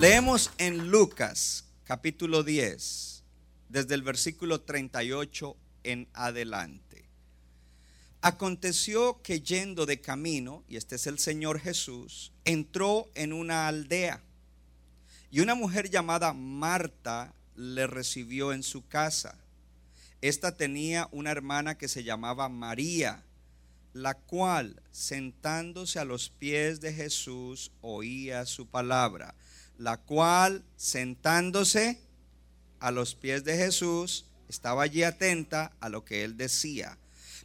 [0.00, 3.24] Leemos en Lucas capítulo 10,
[3.68, 7.08] desde el versículo 38 en adelante.
[8.20, 14.22] Aconteció que yendo de camino, y este es el Señor Jesús, entró en una aldea
[15.30, 19.36] y una mujer llamada Marta le recibió en su casa.
[20.20, 23.24] Esta tenía una hermana que se llamaba María,
[23.92, 29.34] la cual, sentándose a los pies de Jesús, oía su palabra.
[29.76, 32.00] La cual, sentándose
[32.80, 36.98] a los pies de Jesús, estaba allí atenta a lo que él decía.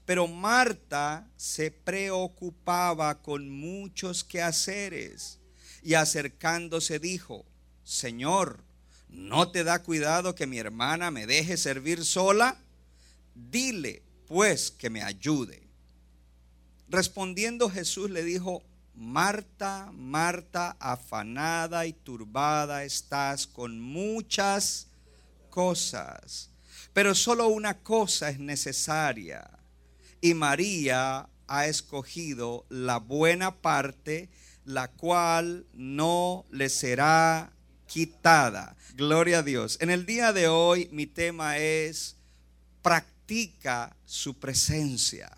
[0.06, 5.40] Pero Marta se preocupaba con muchos quehaceres
[5.84, 7.46] y acercándose dijo,
[7.84, 8.64] Señor,
[9.10, 12.58] ¿no te da cuidado que mi hermana me deje servir sola?
[13.36, 15.64] Dile, pues, que me ayude.
[16.88, 18.64] Respondiendo Jesús le dijo,
[18.96, 24.88] Marta, Marta, afanada y turbada estás con muchas
[25.50, 26.52] cosas,
[26.94, 29.50] pero solo una cosa es necesaria.
[30.22, 34.30] Y María ha escogido la buena parte,
[34.64, 37.52] la cual no le será
[37.88, 38.76] quitada.
[38.96, 39.78] Gloria a Dios.
[39.82, 42.16] En el día de hoy mi tema es
[43.26, 45.32] practica su presencia.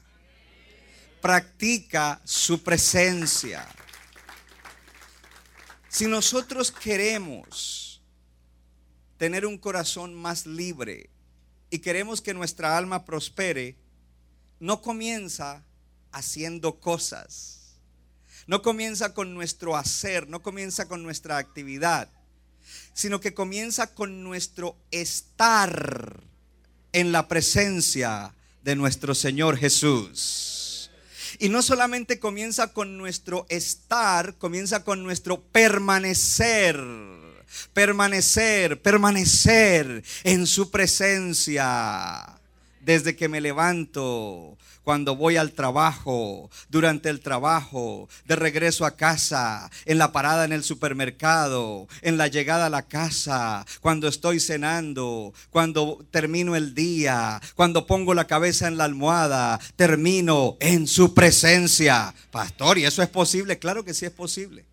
[1.22, 3.68] Practica su presencia.
[5.88, 8.02] Si nosotros queremos
[9.18, 11.12] tener un corazón más libre
[11.70, 13.76] y queremos que nuestra alma prospere,
[14.60, 15.64] no comienza
[16.12, 17.78] haciendo cosas.
[18.48, 22.10] No comienza con nuestro hacer, no comienza con nuestra actividad,
[22.94, 26.24] sino que comienza con nuestro estar
[26.96, 28.34] en la presencia
[28.64, 30.90] de nuestro Señor Jesús.
[31.40, 36.80] Y no solamente comienza con nuestro estar, comienza con nuestro permanecer.
[37.74, 42.40] Permanecer, permanecer en su presencia.
[42.80, 49.72] Desde que me levanto, cuando voy al trabajo, durante el trabajo, de regreso a casa,
[49.86, 55.34] en la parada en el supermercado, en la llegada a la casa, cuando estoy cenando,
[55.50, 62.14] cuando termino el día, cuando pongo la cabeza en la almohada, termino en su presencia.
[62.30, 63.58] Pastor, ¿y eso es posible?
[63.58, 64.66] Claro que sí es posible.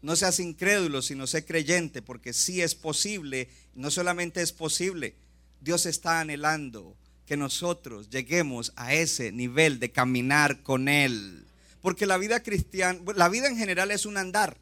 [0.00, 3.50] No seas incrédulo, sino sé creyente, porque sí es posible.
[3.74, 5.14] No solamente es posible,
[5.60, 11.46] Dios está anhelando que nosotros lleguemos a ese nivel de caminar con Él.
[11.80, 14.56] Porque la vida cristiana, la vida en general es un andar.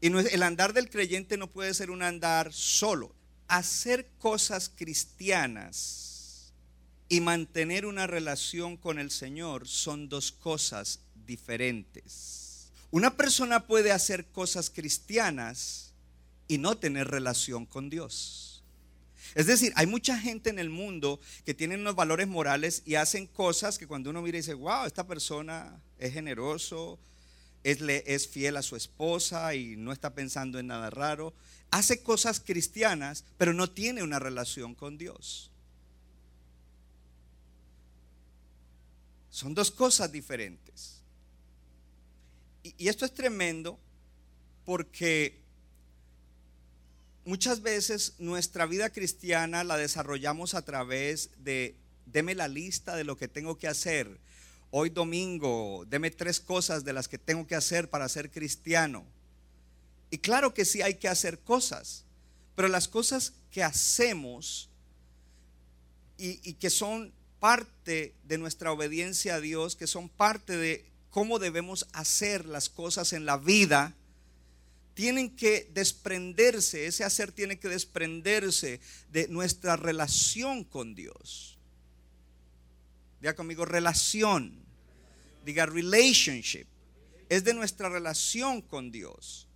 [0.00, 3.14] Y el andar del creyente no puede ser un andar solo.
[3.48, 6.52] Hacer cosas cristianas
[7.08, 12.70] y mantener una relación con el Señor son dos cosas diferentes.
[12.90, 15.92] Una persona puede hacer cosas cristianas
[16.48, 18.49] y no tener relación con Dios.
[19.34, 23.26] Es decir, hay mucha gente en el mundo que tienen unos valores morales y hacen
[23.26, 26.98] cosas que cuando uno mira y dice, wow, esta persona es generoso,
[27.62, 31.34] es, fiel a su esposa y no está pensando en nada raro.
[31.70, 35.50] Hace cosas cristianas, pero no tiene una relación con Dios.
[39.30, 41.02] Son dos cosas diferentes.
[42.62, 43.78] Y esto es tremendo
[44.64, 45.39] porque
[47.24, 51.76] muchas veces nuestra vida cristiana la desarrollamos a través de,
[52.06, 54.18] deme la lista de lo que tengo que hacer.
[54.70, 59.04] Hoy domingo, deme tres cosas de las que tengo que hacer para ser cristiano.
[60.10, 62.04] Y claro que sí hay que hacer cosas,
[62.54, 64.68] pero las cosas que hacemos
[66.18, 71.38] y, y que son parte de nuestra obediencia a Dios, que son parte de cómo
[71.38, 73.94] debemos hacer las cosas en la vida,
[74.94, 81.58] tienen que desprenderse, ese hacer tiene que desprenderse de nuestra relación con Dios.
[83.20, 84.58] Diga conmigo, relación.
[85.44, 86.66] Diga relationship.
[87.28, 89.46] Es de nuestra relación con Dios.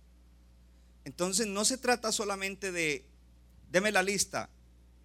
[1.03, 3.05] Entonces no se trata solamente de,
[3.71, 4.49] deme la lista,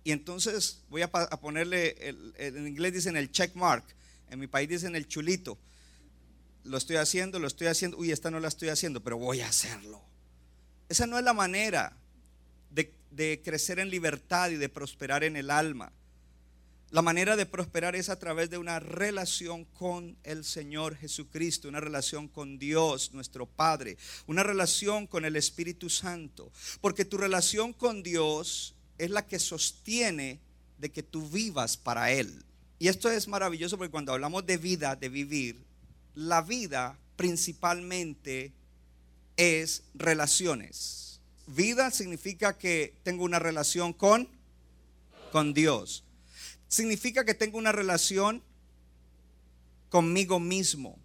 [0.03, 3.85] y entonces voy a, ponerle, el- en inglés dicen el check mark,
[4.31, 5.59] en mi país dicen el chulito.
[6.65, 9.49] Lo estoy haciendo, lo estoy haciendo, uy, esta no la estoy haciendo, pero voy a
[9.49, 10.03] hacerlo.
[10.91, 11.97] Esa no es la manera
[13.13, 15.93] de, crecer en libertad y de prosperar en el alma.
[16.91, 21.79] La manera de prosperar es a través de una relación con el Señor Jesucristo, una
[21.79, 26.51] relación con Dios, nuestro Padre, una relación con el Espíritu Santo.
[26.81, 30.41] Porque tu relación con Dios es la que sostiene
[30.79, 32.45] de que tú vivas para Él.
[32.81, 35.63] Y esto es maravilloso porque cuando hablamos de vida, de vivir,
[36.17, 38.53] la vida principalmente
[39.41, 41.21] es relaciones.
[41.47, 44.29] Vida significa que tengo una relación con,
[45.33, 46.05] con Dios
[46.71, 48.43] significa que tengo una relación
[49.91, 50.99] conmigo mismo.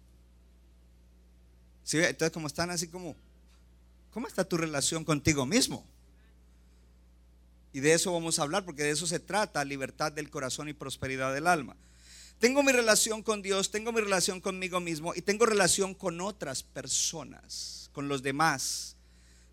[1.92, 3.14] Entonces, como están así como,
[4.12, 5.84] ¿cómo está tu relación contigo mismo?
[7.72, 10.72] Y de eso vamos a hablar, porque de eso se trata, libertad del corazón y
[10.72, 11.76] prosperidad del alma.
[12.38, 16.62] Tengo mi relación con Dios, tengo mi relación conmigo mismo y tengo relación con otras
[16.62, 18.96] personas, con los demás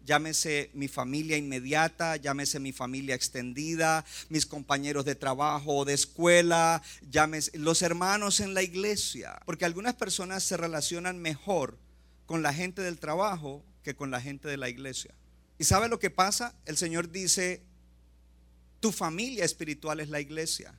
[0.05, 6.81] llámese mi familia inmediata, llámese mi familia extendida, mis compañeros de trabajo o de escuela,
[7.09, 11.77] llámese los hermanos en la iglesia, porque algunas personas se relacionan mejor
[12.25, 15.13] con la gente del trabajo que con la gente de la iglesia.
[15.57, 16.53] ¿Y sabe lo que pasa?
[16.65, 17.63] El Señor dice,
[18.79, 20.73] tu familia espiritual es la iglesia.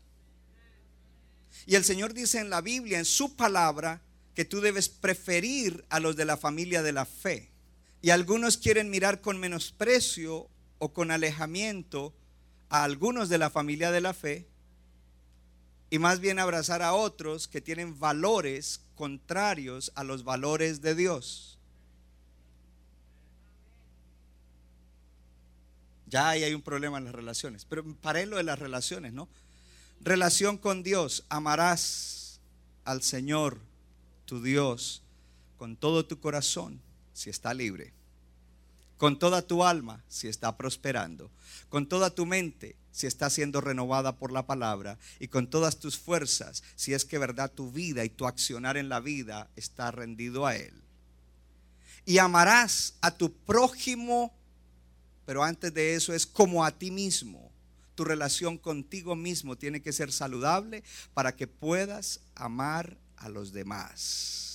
[1.67, 4.03] Y el Señor dice en la Biblia, en su palabra,
[4.35, 7.54] que tú debes preferir a los de la familia de la fe.
[8.05, 12.13] Y algunos quieren mirar con menosprecio o con alejamiento
[12.69, 14.47] a algunos de la familia de la fe
[15.89, 21.59] y más bien abrazar a otros que tienen valores contrarios a los valores de Dios.
[26.07, 29.31] Ya ahí hay un problema en las relaciones, pero para lo de las relaciones, ¿no?
[30.03, 32.39] Relación con Dios, amarás
[32.85, 33.61] al Señor,
[34.27, 35.03] tu Dios,
[35.57, 36.83] con todo tu corazón
[37.15, 37.95] si está libre,
[38.99, 41.31] con toda tu alma si está prosperando,
[41.69, 45.99] con toda tu mente si está siendo renovada por la palabra y con todas tus
[45.99, 50.47] fuerzas si es que verdad tu vida y tu accionar en la vida está rendido
[50.47, 50.75] a Él.
[52.07, 54.33] Y amarás a tu prójimo,
[55.25, 57.51] pero antes de eso es como a ti mismo.
[57.95, 60.85] Tu relación contigo mismo tiene que ser saludable
[61.15, 64.54] para que puedas amar a los demás.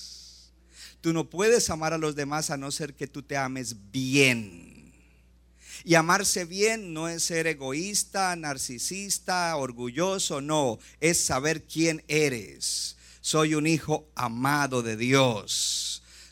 [1.01, 4.93] Tú no puedes amar a los demás a no ser que tú te ames bien.
[5.85, 12.97] Y amarse bien no es ser egoísta, narcisista, orgulloso, no, es saber quién eres.
[13.21, 15.88] Soy un hijo amado de Dios.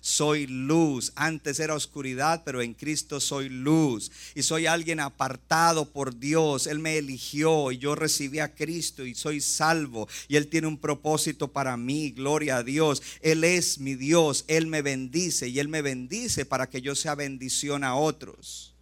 [0.08, 1.12] Soy luz.
[1.18, 4.10] Antes era oscuridad, pero en Cristo soy luz.
[4.36, 6.66] Y soy alguien apartado por Dios.
[6.66, 10.08] Él me eligió y yo recibí a Cristo y soy salvo.
[10.30, 12.12] Y Él tiene un propósito para mí.
[12.12, 13.04] Gloria a Dios.
[13.20, 14.46] Él es mi Dios.
[14.48, 18.74] Él me bendice y Él me bendice para que yo sea bendición a otros.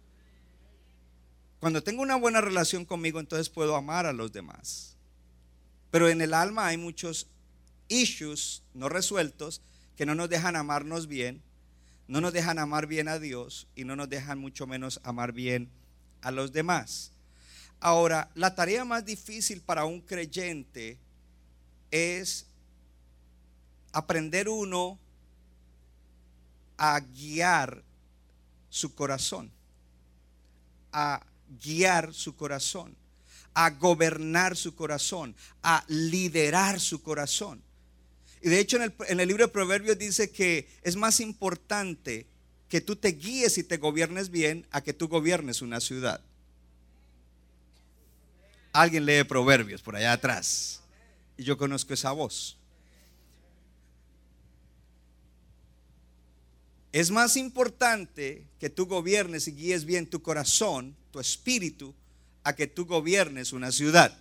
[1.58, 4.94] Cuando tengo una buena relación conmigo, entonces puedo amar a los demás.
[5.90, 7.26] Pero en el alma hay muchos
[7.88, 9.60] issues no resueltos
[9.96, 11.42] que no nos dejan amarnos bien,
[12.08, 15.70] no nos dejan amar bien a Dios y no nos dejan mucho menos amar bien
[16.22, 17.12] a los demás.
[17.80, 20.98] Ahora, la tarea más difícil para un creyente
[21.90, 22.46] es
[23.92, 24.98] aprender uno
[26.78, 27.82] a guiar
[28.68, 29.50] su corazón,
[30.92, 31.24] a
[31.62, 32.96] guiar su corazón,
[33.54, 37.62] a gobernar su corazón, a liderar su corazón.
[38.42, 42.26] Y de hecho en el, en el, libro de Proverbios dice que es más importante
[42.68, 46.20] que tú te guíes y te gobiernes bien a que tú gobiernes una ciudad.
[48.72, 50.82] Alguien lee Proverbios por allá atrás.
[51.38, 52.56] Y yo conozco esa voz.
[56.92, 61.94] Es más importante que tú gobiernes y guíes bien tu corazón, tu espíritu,
[62.42, 64.16] a que tú gobiernes una ciudad.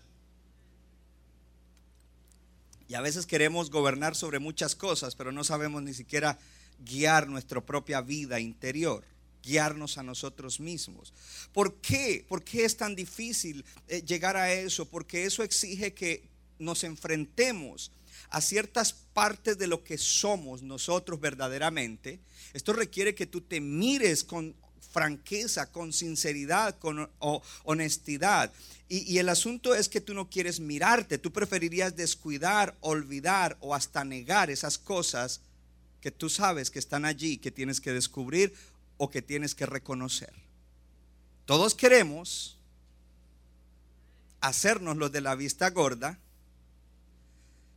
[2.87, 6.37] Y a veces queremos gobernar sobre muchas cosas, pero no sabemos ni siquiera
[6.79, 9.03] guiar nuestra propia vida interior,
[9.43, 11.13] guiarnos a nosotros mismos.
[11.53, 12.25] ¿Por qué?
[12.27, 14.85] ¿Por qué es tan difícil eh, llegar a eso?
[14.85, 16.27] Porque eso exige que
[16.59, 17.91] nos enfrentemos
[18.29, 22.19] a ciertas partes de lo que somos nosotros verdaderamente.
[22.53, 24.55] Esto requiere que tú te mires con
[24.95, 27.09] franqueza, con sinceridad, con
[27.65, 28.53] honestidad.
[28.87, 34.05] Y, el asunto es que tú no quieres mirarte, tú preferirías descuidar, olvidar o hasta
[34.05, 35.41] negar esas cosas
[35.99, 38.53] que tú sabes que están allí, que tienes que descubrir
[38.95, 40.31] o que tienes que reconocer.
[41.43, 42.57] Todos queremos
[44.39, 46.17] hacernos los de la vista gorda.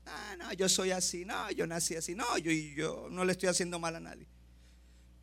[0.07, 3.49] Ah, no, yo soy así, no, yo nací así, no, yo, yo no le estoy
[3.49, 4.29] haciendo mal a nadie.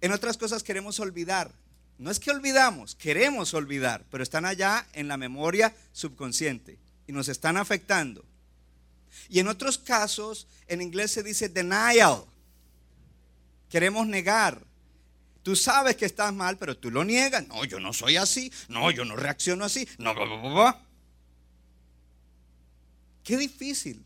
[0.01, 1.53] En otras cosas queremos olvidar.
[1.97, 7.29] No es que olvidamos, queremos olvidar, pero están allá en la memoria subconsciente y nos
[7.29, 8.25] están afectando.
[9.29, 12.25] Y en otros casos, en inglés se dice denial.
[13.69, 14.61] Queremos negar.
[15.41, 17.47] Tú sabes que estás mal, pero tú lo niegas.
[17.47, 18.51] No, yo no soy así.
[18.67, 19.87] No, yo no reacciono así.
[19.97, 20.81] No, bla, bla, bla,
[23.23, 24.03] Qué difícil.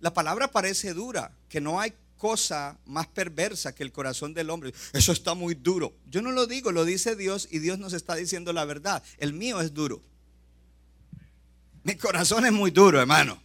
[0.00, 4.72] La palabra parece dura, que no hay cosa más perversa que el corazón del hombre.
[4.92, 5.94] Eso está muy duro.
[6.06, 9.02] Yo no lo digo, lo dice Dios y Dios nos está diciendo la verdad.
[9.18, 10.02] El mío es duro.
[11.82, 13.40] Mi corazón es muy duro, hermano.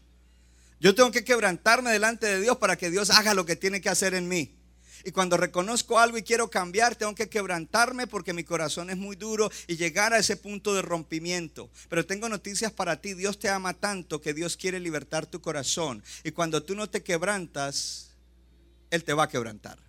[0.79, 3.89] Yo tengo que quebrantarme delante de Dios para que Dios haga lo que tiene que
[3.89, 4.55] hacer en mí.
[5.03, 9.15] Y cuando reconozco algo y quiero cambiar, tengo que quebrantarme porque mi corazón es muy
[9.15, 11.69] duro y llegar a ese punto de rompimiento.
[11.89, 13.13] Pero tengo noticias para ti.
[13.13, 16.03] Dios te ama tanto que Dios quiere libertar tu corazón.
[16.23, 18.10] Y cuando tú no te quebrantas,
[18.91, 19.79] Él te va a quebrantar.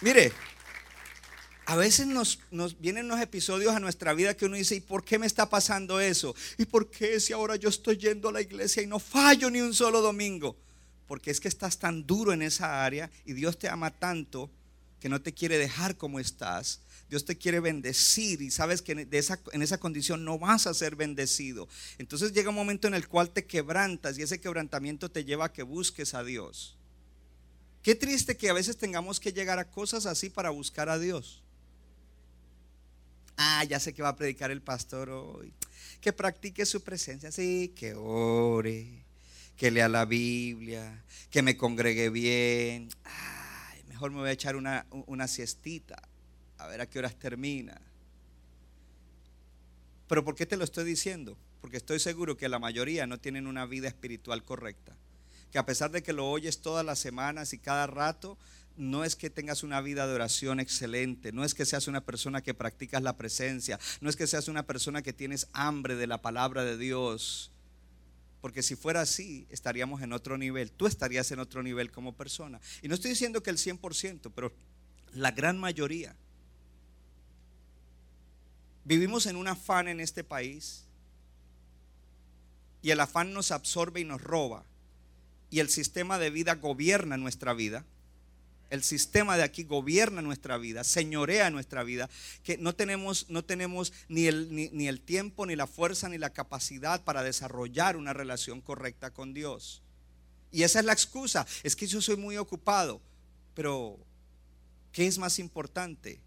[0.00, 0.32] Mire,
[1.66, 2.38] a veces nos,
[2.78, 5.98] vienen unos episodios a nuestra vida que uno dice, ¿y por qué me está pasando
[5.98, 6.34] eso?
[6.58, 9.60] ¿Y por qué si ahora yo estoy yendo a la iglesia y no fallo ni
[9.60, 10.56] un solo domingo?
[11.06, 14.50] Porque es que estás tan duro en esa área y Dios te ama tanto
[15.00, 16.80] que no te quiere dejar como estás.
[17.14, 20.74] Dios te quiere bendecir y sabes que en esa, en esa condición no vas a
[20.74, 21.68] ser bendecido.
[21.98, 25.52] Entonces llega un momento en el cual te quebrantas y ese quebrantamiento te lleva a
[25.52, 26.76] que busques a Dios.
[27.82, 31.44] Qué triste que a veces tengamos que llegar a cosas así para buscar a Dios.
[33.36, 35.52] Ah, ya sé que va a predicar el pastor hoy.
[36.00, 39.04] Que practique su presencia, sí, que ore,
[39.56, 42.88] que lea la Biblia, que me congregue bien.
[43.04, 46.02] Ay, mejor me voy a echar una, una siestita,
[46.58, 47.80] a ver a qué horas termina.
[50.08, 51.36] Pero ¿por qué te lo estoy diciendo?
[51.60, 54.96] Porque estoy seguro que la mayoría no tienen una vida espiritual correcta.
[55.50, 58.36] Que a pesar de que lo oyes todas las semanas y cada rato,
[58.76, 62.42] no es que tengas una vida de oración excelente, no es que seas una persona
[62.42, 66.20] que practicas la presencia, no es que seas una persona que tienes hambre de la
[66.20, 67.50] palabra de Dios.
[68.40, 70.70] Porque si fuera así, estaríamos en otro nivel.
[70.70, 72.60] Tú estarías en otro nivel como persona.
[72.82, 74.52] Y no estoy diciendo que el 100%, pero
[75.14, 76.14] la gran mayoría.
[78.84, 80.84] Vivimos en un afán en este país
[82.82, 84.64] y el afán nos absorbe y nos roba.
[85.50, 87.84] Y el sistema de vida gobierna nuestra vida
[88.74, 92.10] el sistema de aquí gobierna nuestra vida, señorea nuestra vida,
[92.42, 96.32] que no tenemos, no tenemos ni, el, ni, el tiempo, ni la fuerza, ni la
[96.32, 99.82] capacidad para desarrollar una relación correcta con Dios.
[100.50, 103.00] Y esa es la excusa, es que yo soy muy ocupado,
[103.54, 103.96] pero
[104.90, 106.20] ¿qué es más importante?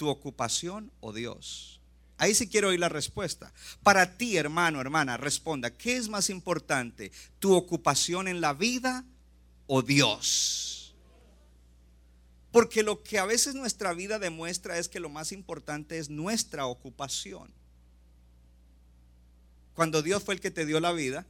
[0.00, 1.78] ¿Tu ocupación o Dios?
[2.16, 3.52] Ahí sí quiero oír la respuesta.
[3.82, 7.12] Para ti, hermano, hermana, responda, ¿qué es más importante?
[7.38, 9.04] ¿Tu ocupación en la vida
[9.66, 10.94] o Dios?
[12.50, 16.64] Porque lo que a veces nuestra vida demuestra es que lo más importante es nuestra
[16.64, 17.52] ocupación.
[19.74, 21.26] Cuando Dios fue el que te dio la vida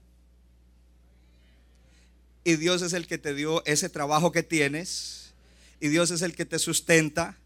[2.44, 5.34] y Dios es el que te dio ese trabajo que tienes
[5.80, 7.36] y Dios es el que te sustenta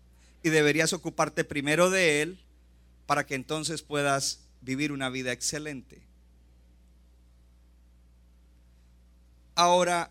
[0.44, 2.38] y deberías ocuparte primero de Él
[3.06, 6.02] para que entonces puedas vivir una vida excelente.
[9.54, 10.10] Ahora,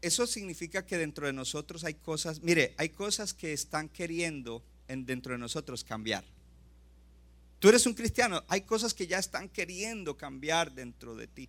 [0.00, 5.04] eso significa que dentro de nosotros hay cosas, mire, hay cosas que están queriendo en,
[5.06, 6.24] dentro de nosotros cambiar.
[7.58, 11.48] Tú eres un cristiano, hay cosas que ya están queriendo cambiar dentro de ti.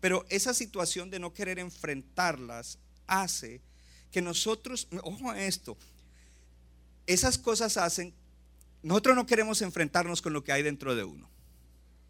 [0.00, 3.60] Pero esa situación de no querer enfrentarlas hace
[4.10, 5.76] que nosotros, ojo a esto,
[7.06, 8.14] esas cosas hacen,
[8.82, 11.28] nosotros no queremos enfrentarnos con lo que hay dentro de uno.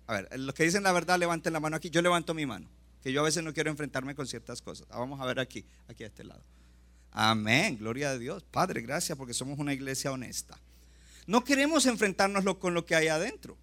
[0.07, 2.69] A ver, los que dicen la verdad, levanten la mano aquí, yo levanto mi mano
[3.05, 4.87] que yo a veces no quiero enfrentarme con ciertas cosas.
[4.91, 6.43] Ah, vamos a ver aquí, aquí a este lado.
[7.13, 8.43] Amén, gloria a Dios.
[8.51, 10.59] Padre, gracias porque somos una iglesia honesta.
[11.27, 13.59] No queremos enfrentarnos con lo que hay adentro.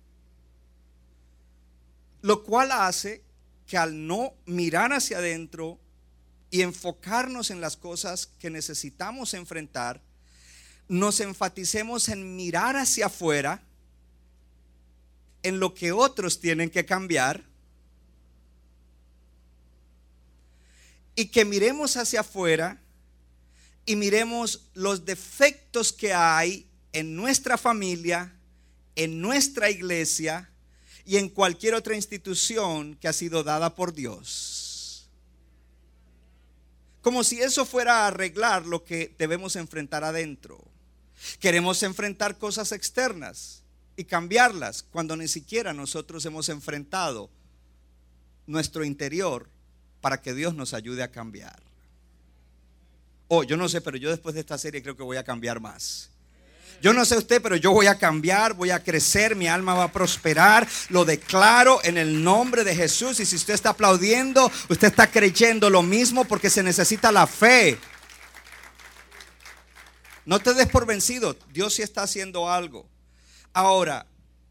[2.22, 3.24] Lo cual hace
[3.66, 5.80] que al no mirar hacia adentro
[6.52, 10.04] y enfocarnos en las cosas que necesitamos enfrentar,
[10.92, 13.64] nos enfaticemos en mirar hacia afuera,
[15.42, 17.46] en lo que otros tienen que cambiar
[21.16, 22.82] y que miremos hacia afuera
[23.86, 28.36] y miremos los defectos que hay en nuestra familia,
[28.98, 30.50] en nuestra iglesia
[31.06, 35.10] y en cualquier otra institución que ha sido dada por Dios.
[37.02, 40.71] Como si eso fuera a arreglar lo que debemos enfrentar adentro.
[41.40, 43.64] Queremos enfrentar cosas externas
[43.96, 47.30] y cambiarlas cuando ni siquiera nosotros hemos enfrentado
[48.48, 49.48] nuestro interior
[50.02, 51.60] para que Dios nos ayude a cambiar.
[53.28, 55.60] Oh, yo no sé, pero yo después de esta serie creo que voy a cambiar
[55.60, 56.10] más.
[56.82, 59.84] Yo no sé usted, pero yo voy a cambiar, voy a crecer, mi alma va
[59.86, 60.68] a prosperar.
[60.90, 63.20] Lo declaro en el nombre de Jesús.
[63.20, 67.78] Y si usted está aplaudiendo, usted está creyendo lo mismo porque se necesita la fe.
[70.26, 72.88] No te des por vencido, Dios sí está haciendo algo.
[73.54, 74.06] Ahora,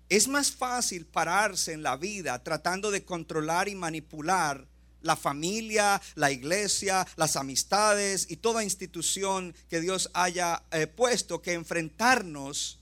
[0.09, 4.67] es más fácil pararse en la vida tratando de controlar y manipular
[5.03, 11.55] la familia, la iglesia, las amistades y toda institución que Dios haya eh, puesto que
[11.55, 12.79] enfrentarnos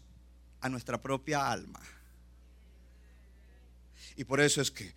[0.61, 1.81] a nuestra propia alma.
[4.17, 4.93] Y por eso es que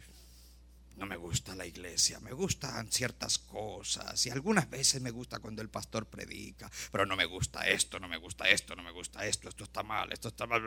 [0.97, 5.61] no me gusta la iglesia, me gustan ciertas cosas y algunas veces me gusta cuando
[5.61, 9.25] el pastor predica, pero no me gusta esto, no me gusta esto, no me gusta
[9.25, 10.61] esto, esto está mal, esto está mal.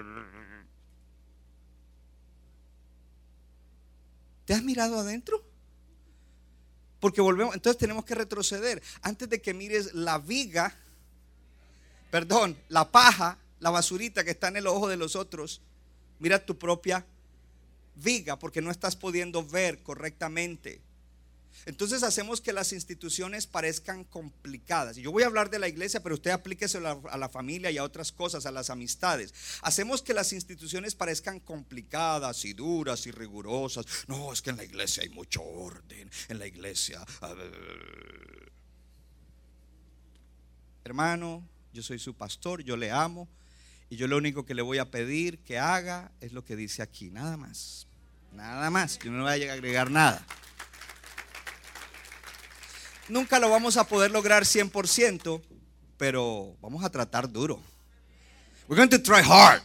[4.45, 5.43] ¿Te has mirado adentro?
[7.01, 8.83] Porque volvemos, entonces tenemos que retroceder.
[9.03, 10.75] Antes de que mires la viga,
[12.11, 15.61] perdón, la paja, la basurita que está en el ojo de los otros,
[16.19, 17.07] mira tu propia
[17.95, 20.81] viga porque no estás pudiendo ver correctamente.
[21.67, 24.97] Entonces hacemos que las instituciones parezcan complicadas.
[24.97, 27.85] Yo voy a hablar de la iglesia, pero usted aplíquese a la, familia y a
[27.85, 29.33] otras cosas, a las amistades.
[29.63, 33.87] Hacemos que las instituciones parezcan complicadas y duras y rigurosas.
[34.09, 36.11] No, es que en la iglesia hay mucho orden.
[36.29, 37.05] En la iglesia...
[40.87, 43.27] Hermano, yo soy su pastor, yo le amo.
[43.91, 46.83] Y yo lo único que le voy a pedir que haga es lo que dice
[46.83, 47.87] aquí, nada más.
[48.33, 48.99] Nada más.
[48.99, 50.25] Yo no le voy a agregar nada
[53.09, 55.43] nunca lo vamos a poder lograr 100%,
[55.97, 57.61] pero vamos a tratar duro.
[58.69, 59.63] We're going to try hard.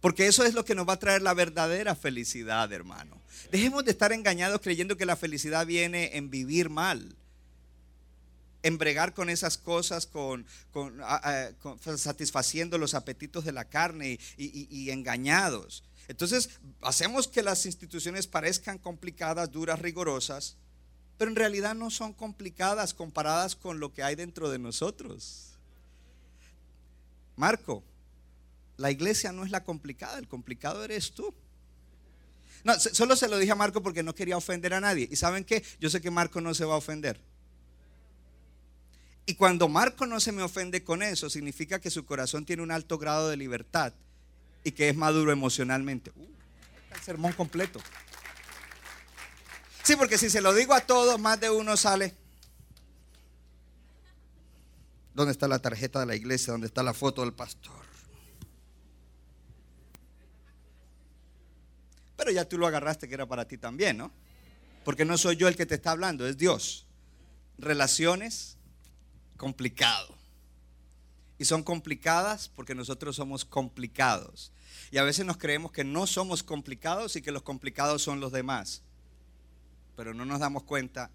[0.00, 3.20] Porque eso es lo que nos va a traer la verdadera felicidad, hermano.
[3.52, 7.16] Dejemos de estar engañados creyendo que la felicidad viene en vivir mal.
[8.62, 10.46] En bregar con esas cosas, con,
[11.96, 15.82] satisfaciendo los apetitos de la carne y engañados.
[16.10, 16.50] Entonces,
[16.82, 20.56] hacemos que las instituciones parezcan complicadas, duras, rigurosas,
[21.16, 25.50] pero en realidad no son complicadas comparadas con lo que hay dentro de nosotros.
[27.36, 27.84] Marco,
[28.76, 31.32] la iglesia no es la complicada, el complicado eres tú.
[32.64, 35.08] No, solo se lo dije a Marco porque no quería ofender a nadie.
[35.12, 35.64] ¿Y saben qué?
[35.78, 37.20] Yo sé que Marco no se va a ofender.
[39.30, 42.72] Y cuando Marco no se me ofende con eso, significa que su corazón tiene un
[42.72, 43.92] alto grado de libertad
[44.64, 46.10] y que es maduro emocionalmente.
[46.16, 46.26] Uh,
[46.92, 47.80] el sermón completo.
[49.84, 52.12] Sí, porque si se lo digo a todos, más de uno sale.
[55.14, 56.50] ¿Dónde está la tarjeta de la iglesia?
[56.50, 57.84] ¿Dónde está la foto del pastor?
[62.16, 64.10] Pero ya tú lo agarraste que era para ti también, ¿no?
[64.84, 66.88] Porque no soy yo el que te está hablando, es Dios.
[67.58, 68.56] Relaciones
[69.40, 70.14] complicado.
[71.38, 74.52] Y son complicadas porque nosotros somos complicados.
[74.90, 78.32] Y a veces nos creemos que no somos complicados y que los complicados son los
[78.32, 78.82] demás
[80.00, 81.10] pero no nos damos cuenta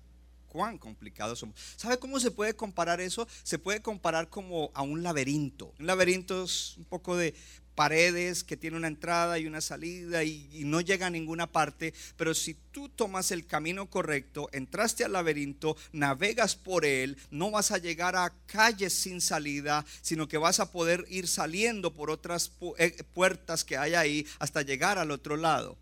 [0.48, 1.56] cuán complicados somos.
[1.76, 3.28] ¿Sabe cómo se puede comparar eso?
[3.42, 5.74] Se puede comparar como a un laberinto.
[5.80, 7.34] Un laberinto es un poco de
[7.76, 12.34] paredes que tiene una entrada y una salida y, no llega a ninguna parte, pero
[12.34, 17.78] si tú tomas el camino correcto, entraste al laberinto, navegas por él, no vas a
[17.78, 23.04] llegar a calles sin salida, sino que vas a poder ir saliendo por otras eh,
[23.14, 25.78] puertas que hay ahí hasta llegar al otro lado.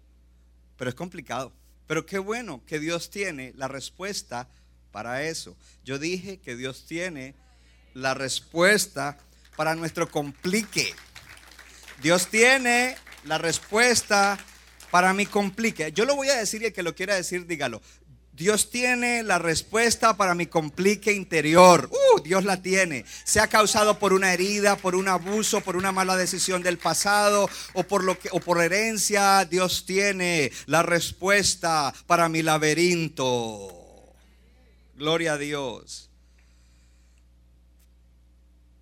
[0.77, 1.53] Pero es complicado.
[1.87, 4.49] Pero qué bueno que Dios tiene la respuesta
[4.91, 5.55] para eso.
[5.83, 7.35] Yo dije que Dios tiene
[7.93, 9.17] la respuesta
[9.55, 10.93] para nuestro complique.
[12.01, 14.37] Dios tiene la respuesta
[14.91, 15.91] para mi complique.
[15.91, 17.81] Yo lo voy a decir y el que lo quiera decir, dígalo.
[18.33, 21.89] Dios tiene la respuesta para mi complique interior.
[21.91, 23.05] Uh, Dios la tiene.
[23.23, 27.83] Sea causado por una herida, por un abuso, por una mala decisión del pasado o
[27.83, 33.71] por lo que o por herencia, Dios tiene la respuesta para mi laberinto.
[34.95, 36.09] Gloria a Dios.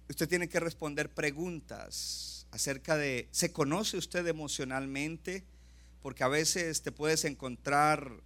[0.07, 5.43] Usted tiene que responder preguntas acerca de ¿se conoce usted emocionalmente?
[6.01, 8.21] Porque a veces te puedes encontrar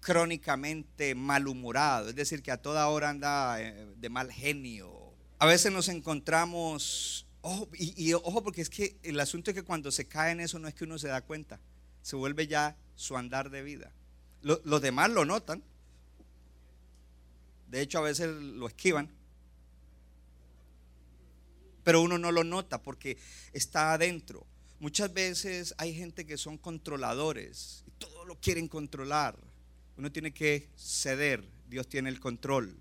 [0.00, 5.12] crónicamente malhumorado, es decir, que a toda hora anda eh, de mal genio.
[5.38, 7.26] A veces nos encontramos,
[7.74, 10.68] y, ojo, porque es que el asunto es que cuando se cae en eso no
[10.68, 11.60] es que uno se da cuenta,
[12.02, 13.92] se vuelve ya su andar de vida.
[14.42, 15.62] los demás lo notan,
[17.68, 19.10] de hecho a veces lo esquivan,
[21.88, 23.16] pero uno no lo nota porque
[23.54, 24.46] está adentro.
[24.78, 29.38] Muchas veces hay gente que son controladores y todo lo quieren controlar.
[29.96, 32.76] Uno tiene que ceder, Dios tiene el control.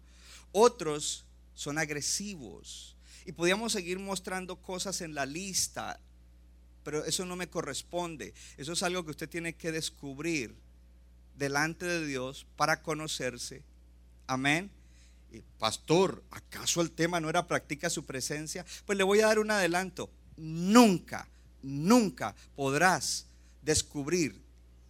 [0.51, 1.23] Otros
[1.55, 6.01] son agresivos y podríamos seguir mostrando cosas en la lista,
[6.83, 8.33] pero eso no me corresponde.
[8.57, 10.53] Eso es algo que usted tiene que descubrir
[11.37, 13.63] delante de Dios para conocerse.
[14.27, 14.69] Amén.
[15.59, 18.65] Pastor, ¿acaso el tema no era practica su presencia?
[18.85, 20.09] Pues le voy a dar un adelanto.
[20.37, 21.27] Nunca,
[21.63, 23.25] nunca podrás
[23.61, 24.41] descubrir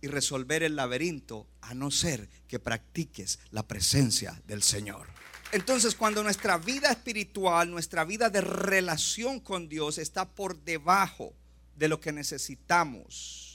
[0.02, 5.08] y resolver el laberinto a no ser que practiques la presencia del Señor.
[5.52, 11.34] Entonces, cuando nuestra vida espiritual, nuestra vida de relación con Dios está por debajo
[11.76, 13.47] de lo que necesitamos,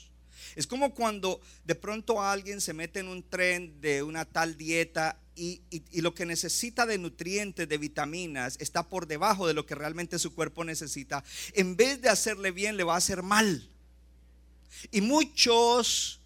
[0.55, 5.19] es como cuando de pronto alguien se mete en un tren de una tal dieta
[5.35, 5.61] y,
[6.01, 10.33] lo que necesita de nutrientes, de vitaminas, está por debajo de lo que realmente su
[10.35, 11.23] cuerpo necesita.
[11.53, 13.67] En vez de hacerle bien, le va a hacer mal.
[14.91, 16.19] Y muchos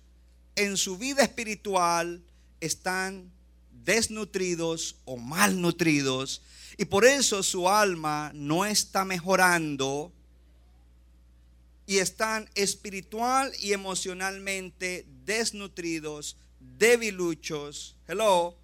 [0.55, 2.21] en su vida espiritual
[2.59, 3.31] están
[3.71, 6.41] desnutridos o malnutridos
[6.77, 10.13] y por eso su alma no está mejorando
[11.87, 18.55] y están espiritual y emocionalmente desnutridos, debiluchos, hello,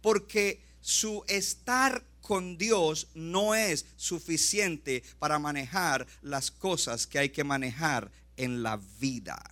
[0.00, 7.44] porque su estar con Dios no es suficiente para manejar las cosas que hay que
[7.44, 9.42] manejar en la vida.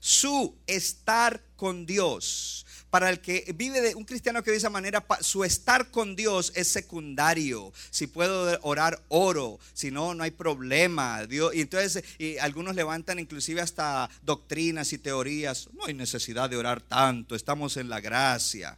[0.00, 5.06] Su estar con Dios para el que vive de un cristiano que de esa manera,
[5.20, 7.72] su estar con Dios es secundario.
[7.90, 9.60] Si puedo orar, oro.
[9.72, 11.24] Si no, no hay problema.
[11.26, 15.68] Dios, y entonces y algunos levantan inclusive hasta doctrinas y teorías.
[15.72, 17.36] No hay necesidad de orar tanto.
[17.36, 18.76] Estamos en la gracia.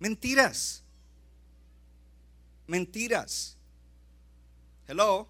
[0.00, 0.82] Mentiras.
[2.66, 3.56] Mentiras.
[4.88, 5.28] Hello.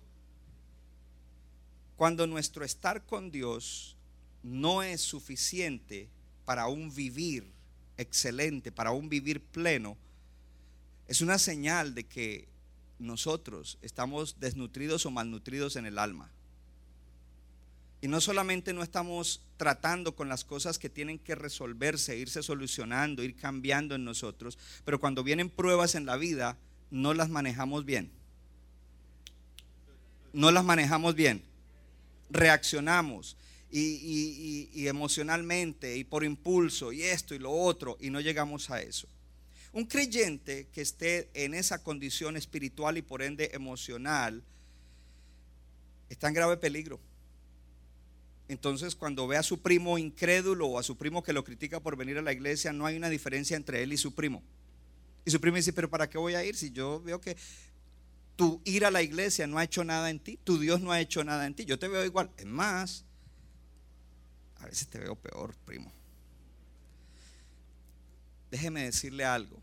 [1.96, 3.96] Cuando nuestro estar con Dios
[4.42, 6.08] no es suficiente
[6.44, 7.50] para un vivir
[7.96, 9.96] excelente, para un vivir pleno,
[11.06, 12.48] es una señal de que
[12.98, 16.30] nosotros estamos desnutridos o malnutridos en el alma.
[18.00, 23.22] Y no solamente no estamos tratando con las cosas que tienen que resolverse, irse solucionando,
[23.22, 26.58] ir cambiando en nosotros, pero cuando vienen pruebas en la vida,
[26.90, 28.10] no las manejamos bien.
[30.32, 31.42] No las manejamos bien.
[32.28, 33.36] Reaccionamos
[33.76, 39.08] y, emocionalmente y por impulso y esto y lo otro y no llegamos a eso.
[39.72, 44.44] Un creyente que esté en esa condición espiritual y por ende emocional
[46.08, 47.00] está en grave peligro.
[48.46, 51.96] Entonces cuando ve a su primo incrédulo o a su primo que lo critica por
[51.96, 54.42] venir a la iglesia, no hay una diferencia entre él y su primo.
[55.24, 57.36] Y su primo dice, pero ¿para qué voy a ir si yo veo que
[58.36, 60.38] tu ir a la iglesia no ha hecho nada en ti?
[60.44, 61.64] Tu Dios no ha hecho nada en ti.
[61.64, 62.30] Yo te veo igual.
[62.36, 63.04] Es más,
[64.64, 65.92] a veces te veo peor, primo.
[68.50, 69.60] Déjeme decirle algo.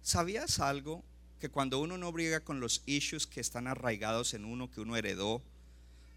[0.00, 1.04] ¿Sabías algo?
[1.38, 4.96] Que cuando uno no briega con los issues que están arraigados en uno, que uno
[4.96, 5.42] heredó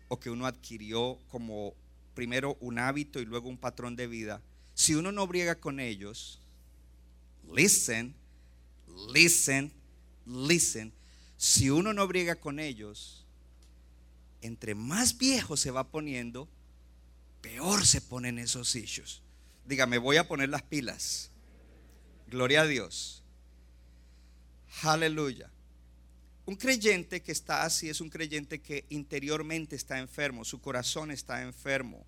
[0.08, 1.74] o que uno adquirió como
[2.16, 4.42] primero un hábito y luego un patrón de vida,
[4.74, 6.40] si uno no briega con ellos,
[7.54, 8.16] listen,
[9.14, 9.74] listen,
[10.26, 10.94] listen,
[11.36, 13.26] si uno no briega con ellos,
[14.42, 16.48] entre más viejo se va poniendo,
[17.48, 19.22] peor se ponen esos issues.
[19.66, 21.32] Dígame, voy a poner las pilas.
[22.28, 23.24] Gloria a Dios.
[24.84, 25.50] Aleluya.
[26.46, 31.42] Un creyente que está así es un creyente que interiormente está enfermo, su corazón está
[31.42, 32.06] enfermo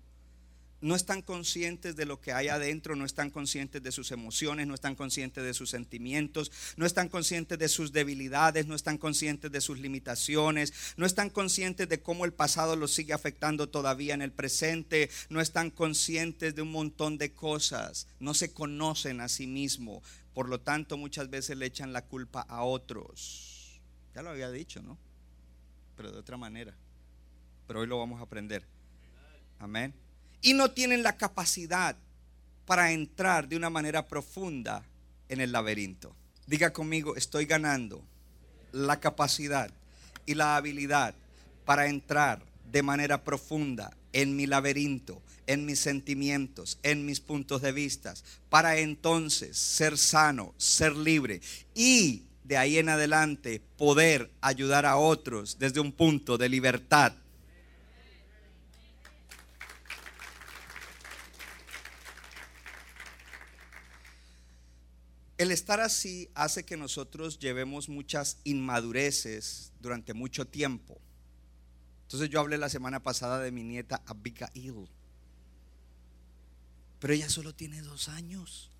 [0.80, 4.74] no están conscientes de lo que hay adentro, no están conscientes de sus emociones, no
[4.74, 9.60] están conscientes de sus sentimientos, no están conscientes de sus debilidades, no están conscientes de
[9.60, 14.32] sus limitaciones, no están conscientes de cómo el pasado los sigue afectando todavía en el
[14.32, 20.02] presente, no están conscientes de un montón de cosas, no se conocen a sí mismos,
[20.32, 23.80] por lo tanto muchas veces le echan la culpa a otros.
[24.14, 24.98] Ya lo había dicho, ¿no?
[25.96, 26.74] Pero de otra manera.
[27.66, 28.64] Pero hoy lo vamos a aprender.
[29.58, 29.94] Amén
[30.42, 31.96] y no tienen la capacidad
[32.64, 34.84] para entrar de una manera profunda
[35.28, 36.14] en el laberinto.
[36.46, 38.02] Diga conmigo, estoy ganando
[38.72, 39.70] la capacidad
[40.26, 41.14] y la habilidad
[41.64, 47.72] para entrar de manera profunda en mi laberinto, en mis sentimientos, en mis puntos de
[47.72, 48.14] vista,
[48.48, 51.40] para entonces ser sano, ser libre
[51.74, 57.12] y de ahí en adelante poder ayudar a otros desde un punto de libertad
[65.40, 71.00] El estar así hace que nosotros llevemos muchas inmadureces durante mucho tiempo.
[72.02, 74.86] Entonces yo hablé la semana pasada de mi nieta Abigail.
[76.98, 78.70] Pero ella solo tiene dos años.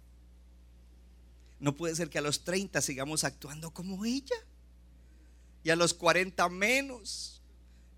[1.60, 4.36] No puede ser que a los 30 sigamos actuando como ella.
[5.64, 7.40] Y a los 40 menos.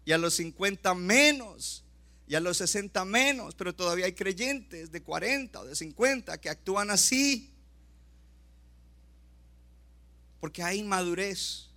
[0.05, 1.83] Y a los 50 menos.
[2.29, 3.57] Y a los 60 menos.
[3.57, 7.52] Pero todavía hay creyentes de 40 o de 50 que actúan así.
[10.43, 11.69] Porque hay inmadurez.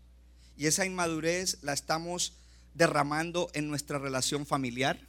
[0.57, 2.33] Y esa inmadurez la estamos
[2.73, 4.99] derramando en nuestra relación familiar.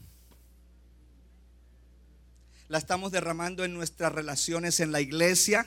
[2.69, 5.67] La estamos derramando en nuestras relaciones en la iglesia.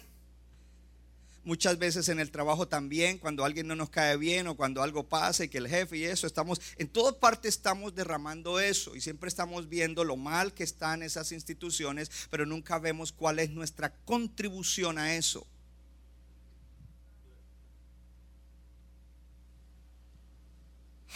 [1.43, 5.09] Muchas veces en el trabajo también, cuando alguien no nos cae bien o cuando algo
[5.09, 9.01] pasa y que el jefe y eso, estamos, en toda parte estamos derramando eso y
[9.01, 13.95] siempre estamos viendo lo mal que están esas instituciones, pero nunca vemos cuál es nuestra
[14.05, 15.47] contribución a eso.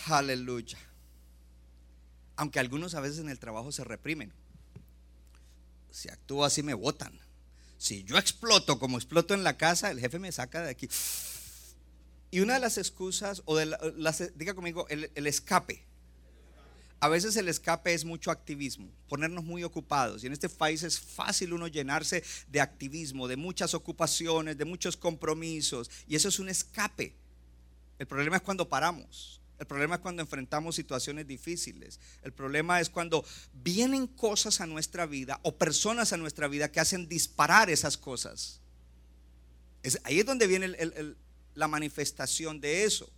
[0.07, 0.77] Aleluya.
[2.35, 4.31] Aunque algunos a veces en el trabajo se reprimen.
[5.91, 7.17] Si actúo así me votan.
[7.77, 10.89] Si yo exploto como exploto en la casa, el jefe me saca de aquí.
[12.31, 15.85] Y una de las excusas, o de las, diga conmigo, el, el escape.
[16.99, 20.23] A veces el escape es mucho activismo, ponernos muy ocupados.
[20.23, 24.95] Y en este país es fácil uno llenarse de activismo, de muchas ocupaciones, de muchos
[24.97, 25.91] compromisos.
[26.07, 27.13] Y eso es un escape.
[27.99, 29.41] El problema es cuando paramos.
[29.59, 31.99] El problema es cuando enfrentamos situaciones difíciles.
[32.23, 36.79] El problema es cuando vienen cosas a nuestra vida o personas a nuestra vida que
[36.79, 38.59] hacen disparar esas cosas.
[40.03, 40.75] ahí es donde viene
[41.55, 43.09] la manifestación de eso.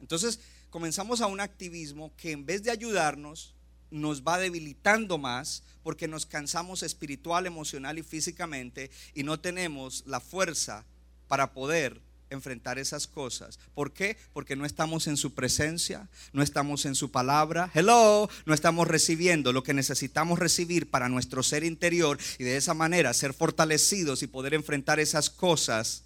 [0.00, 0.40] Entonces
[0.70, 3.54] comenzamos a un activismo que en vez de ayudarnos,
[3.92, 10.18] nos va debilitando más porque nos cansamos espiritual, emocional y físicamente y no tenemos la
[10.18, 10.84] fuerza
[11.28, 12.00] para poder
[12.32, 13.58] enfrentar esas cosas.
[13.74, 14.16] ¿Por qué?
[14.32, 17.70] Porque no estamos en su presencia, no estamos en su palabra.
[17.74, 22.74] Hello, no estamos recibiendo lo que necesitamos recibir para nuestro ser interior y de esa
[22.74, 26.04] manera ser fortalecidos y poder enfrentar esas cosas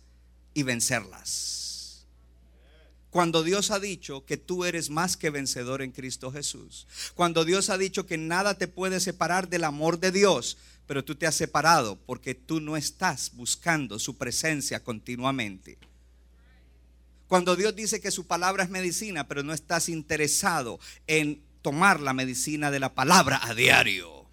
[0.55, 1.57] y vencerlas.
[3.11, 6.87] Cuando Dios ha dicho que tú eres más que vencedor en Cristo Jesús.
[7.15, 11.15] Cuando Dios ha dicho que nada te puede separar del amor de Dios, pero tú
[11.15, 15.79] te has separado porque tú no estás buscando su presencia continuamente.
[17.29, 22.13] Cuando Dios dice que su palabra es medicina, pero no estás interesado en tomar la
[22.13, 24.27] medicina de la palabra a diario.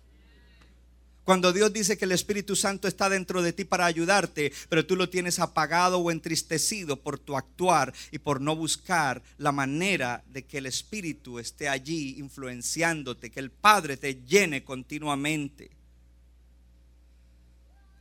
[1.24, 4.98] Cuando Dios dice que el Espíritu Santo está dentro de ti para ayudarte, pero tú
[4.98, 10.46] lo tienes apagado o entristecido por tu actuar y por no buscar la manera de
[10.46, 15.72] que el Espíritu esté allí influenciándote, que el Padre te llene continuamente.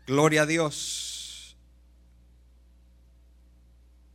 [0.06, 1.21] Gloria a Dios.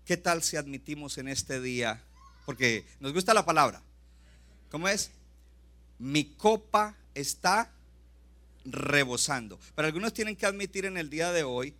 [0.07, 2.01] ¿Qué tal si admitimos en este día?
[2.45, 3.83] Porque nos gusta la palabra.
[4.71, 5.11] ¿Cómo es?
[5.99, 7.69] Mi copa está
[8.63, 9.59] rebosando.
[9.75, 11.75] Pero algunos tienen que admitir en el día de hoy,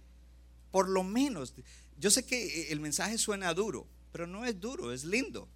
[0.72, 1.54] por lo menos,
[1.98, 5.48] yo sé que el mensaje suena duro, pero no es duro, es lindo.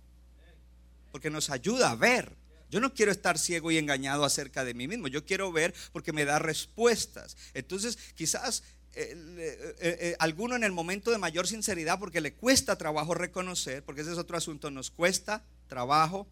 [1.11, 2.37] Porque nos ayuda a ver.
[2.69, 5.09] Yo no quiero estar ciego y engañado acerca de mí mismo.
[5.09, 7.35] Yo quiero ver porque me da respuestas.
[7.53, 12.77] Entonces, quizás eh, eh, eh, alguno en el momento de mayor sinceridad porque le cuesta
[12.77, 16.27] trabajo reconocer, porque ese es otro asunto, nos cuesta trabajo.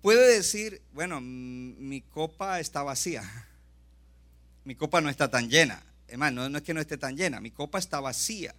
[0.00, 3.22] Puede decir, bueno, mi copa está vacía,
[4.64, 5.82] mi copa no está tan llena.
[6.08, 8.54] Es más, no, no es que no esté tan llena, mi copa está vacía.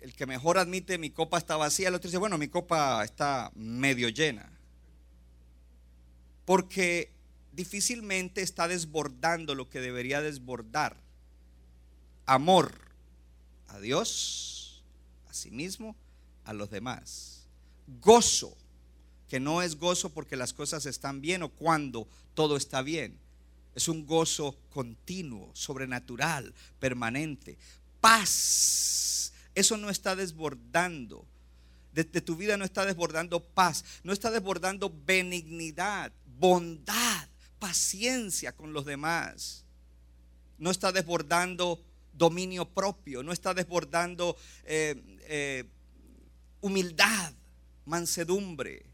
[0.00, 3.52] El que mejor admite mi copa está vacía, el otro dice, bueno, mi copa está
[3.54, 4.50] medio llena.
[6.44, 7.12] Porque
[7.52, 10.96] difícilmente está desbordando lo que debería desbordar.
[12.26, 12.72] Amor
[13.68, 14.82] a Dios,
[15.28, 15.96] a sí mismo,
[16.44, 17.46] a los demás.
[18.00, 18.56] Gozo,
[19.28, 23.18] que no es gozo porque las cosas están bien o cuando todo está bien.
[23.74, 27.56] Es un gozo continuo, sobrenatural, permanente.
[28.00, 31.26] Paz, eso no está desbordando.
[31.92, 37.21] De, tu vida no está desbordando paz, no está desbordando benignidad, bondad
[37.62, 39.64] paciencia con los demás.
[40.58, 41.80] No está desbordando
[42.12, 45.64] dominio propio, no está desbordando eh, eh,
[46.60, 47.32] humildad,
[47.84, 48.84] mansedumbre,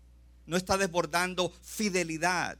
[0.44, 2.58] no está desbordando fidelidad.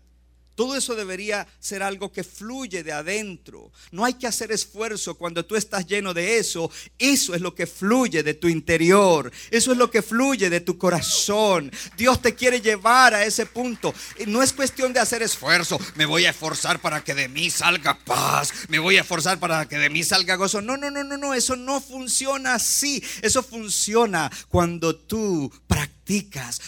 [0.59, 3.71] Todo eso debería ser algo que fluye de adentro.
[3.93, 6.69] No hay que hacer esfuerzo cuando tú estás lleno de eso.
[6.99, 9.31] Eso es lo que fluye de tu interior.
[9.53, 11.71] Eso es lo que fluye de tu corazón.
[11.97, 13.95] Dios te quiere llevar a ese punto.
[14.27, 15.79] No es cuestión de hacer esfuerzo.
[15.95, 18.53] Me voy a esforzar para que de mí salga paz.
[18.67, 20.61] Me voy a esforzar para que de mí salga gozo.
[20.61, 21.35] No, no, no, no, no.
[21.35, 23.01] Eso no funciona así.
[23.23, 25.98] Eso funciona cuando tú practicas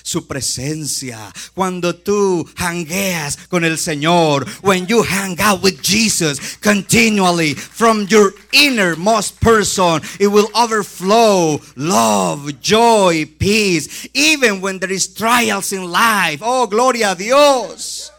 [0.02, 7.54] su presencia, cuando tú hangueas con el Señor, when you hang out with Jesus continually
[7.54, 15.72] from your innermost person, it will overflow love, joy, peace, even when there is trials
[15.72, 16.40] in life.
[16.42, 18.12] Oh, gloria a Dios.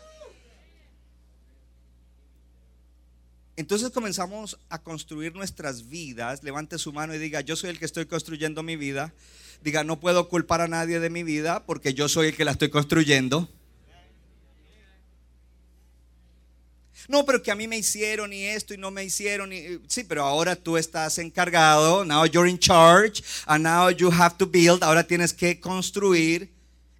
[3.55, 6.41] Entonces comenzamos a construir nuestras vidas.
[6.41, 9.13] Levante su mano y diga, yo soy el que estoy construyendo mi vida
[9.61, 12.51] diga, no puedo culpar a nadie de mi vida porque yo soy el que la
[12.51, 13.49] estoy construyendo.
[17.07, 19.51] No, pero que a mí me hicieron y esto y no me hicieron.
[19.51, 22.05] Y, sí, pero ahora tú estás encargado.
[22.05, 23.23] Now you're in charge.
[23.45, 24.83] And now you have to build.
[24.83, 26.49] Ahora tienes que construir.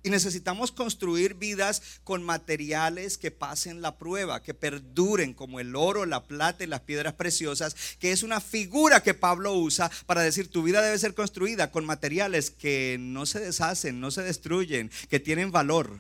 [0.04, 6.06] Y necesitamos construir vidas con materiales que pasen la prueba, que perduren como el oro,
[6.06, 10.50] la plata y las piedras preciosas, que es una figura que Pablo usa para decir
[10.50, 15.20] tu vida debe ser construida con materiales que no se deshacen, no se destruyen, que
[15.20, 16.00] tienen valor.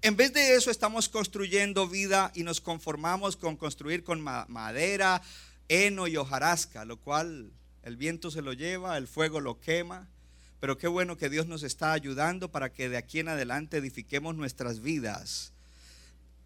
[0.00, 5.22] En vez de eso estamos construyendo vida y nos conformamos con construir con madera,
[5.68, 10.08] heno y hojarasca, lo cual el viento se lo lleva, el fuego lo quema.
[10.60, 14.36] Pero qué bueno que Dios nos está ayudando para que de aquí en adelante edifiquemos
[14.36, 15.51] nuestras vidas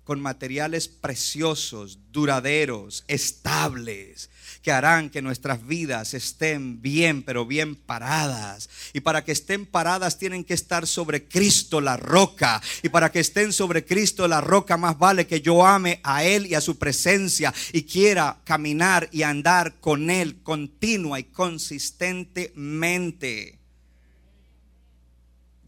[0.07, 4.31] con materiales preciosos, duraderos, estables,
[4.62, 8.71] que harán que nuestras vidas estén bien, pero bien paradas.
[8.92, 12.62] Y para que estén paradas tienen que estar sobre Cristo la roca.
[12.85, 16.47] Y para que estén sobre Cristo la roca, más vale que yo ame a Él
[16.47, 23.59] y a su presencia y quiera caminar y andar con Él continua y consistentemente.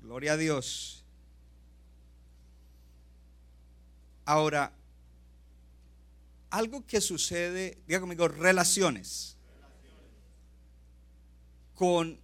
[0.01, 0.98] Gloria a Dios.
[4.29, 4.75] Ahora,
[6.51, 9.39] algo que sucede, diga conmigo, relaciones
[11.75, 12.21] con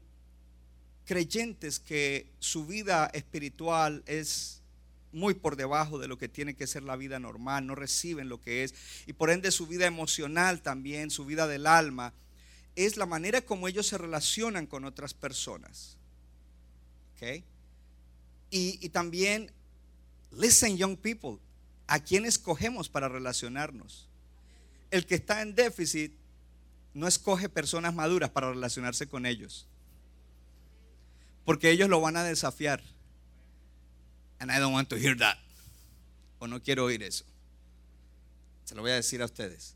[1.06, 4.60] creyentes que su vida espiritual es
[5.12, 8.38] muy por debajo de lo que tiene que ser la vida normal, no reciben lo
[8.38, 8.74] que es,
[9.06, 12.12] y por ende su vida emocional también, su vida del alma,
[12.76, 15.96] es la manera como ellos se relacionan con otras personas.
[17.16, 17.44] ¿Okay?
[18.50, 19.50] Y, y también,
[20.32, 21.38] listen young people,
[21.86, 24.08] ¿A quién escogemos para relacionarnos?
[24.90, 26.12] El que está en déficit
[26.94, 29.66] no escoge personas maduras para relacionarse con ellos.
[31.44, 32.82] Porque ellos lo van a desafiar.
[34.38, 35.38] And I don't want to hear that.
[36.38, 37.24] O no quiero oír eso.
[38.64, 39.74] Se lo voy a decir a ustedes.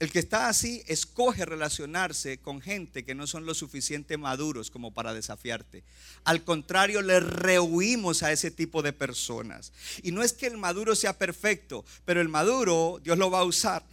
[0.00, 4.92] El que está así escoge relacionarse con gente que no son lo suficiente maduros como
[4.92, 5.84] para desafiarte.
[6.24, 9.72] Al contrario, le rehuimos a ese tipo de personas.
[10.02, 13.44] Y no es que el maduro sea perfecto, pero el maduro Dios lo va a
[13.44, 13.84] usar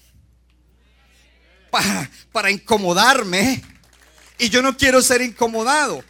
[1.70, 3.64] para, para incomodarme.
[4.40, 6.04] Y yo no quiero ser incomodado.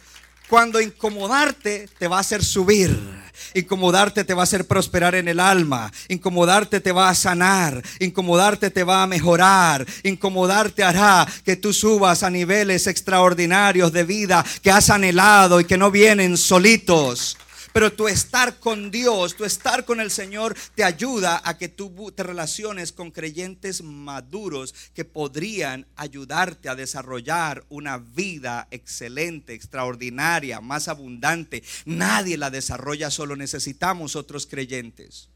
[0.48, 3.21] Cuando incomodarte te va a hacer subir.
[3.54, 5.92] Incomodarte te va a hacer prosperar en el alma.
[6.08, 7.82] Incomodarte te va a sanar.
[8.00, 9.86] Incomodarte te va a mejorar.
[10.02, 15.78] Incomodarte hará que tú subas a niveles extraordinarios de vida que has anhelado y que
[15.78, 17.36] no vienen solitos.
[17.72, 22.12] Pero tu estar con Dios, tu estar con el Señor, te ayuda a que tú
[22.12, 30.88] te relaciones con creyentes maduros que podrían ayudarte a desarrollar una vida excelente, extraordinaria, más
[30.88, 31.62] abundante.
[31.86, 35.28] Nadie la desarrolla solo, necesitamos otros creyentes.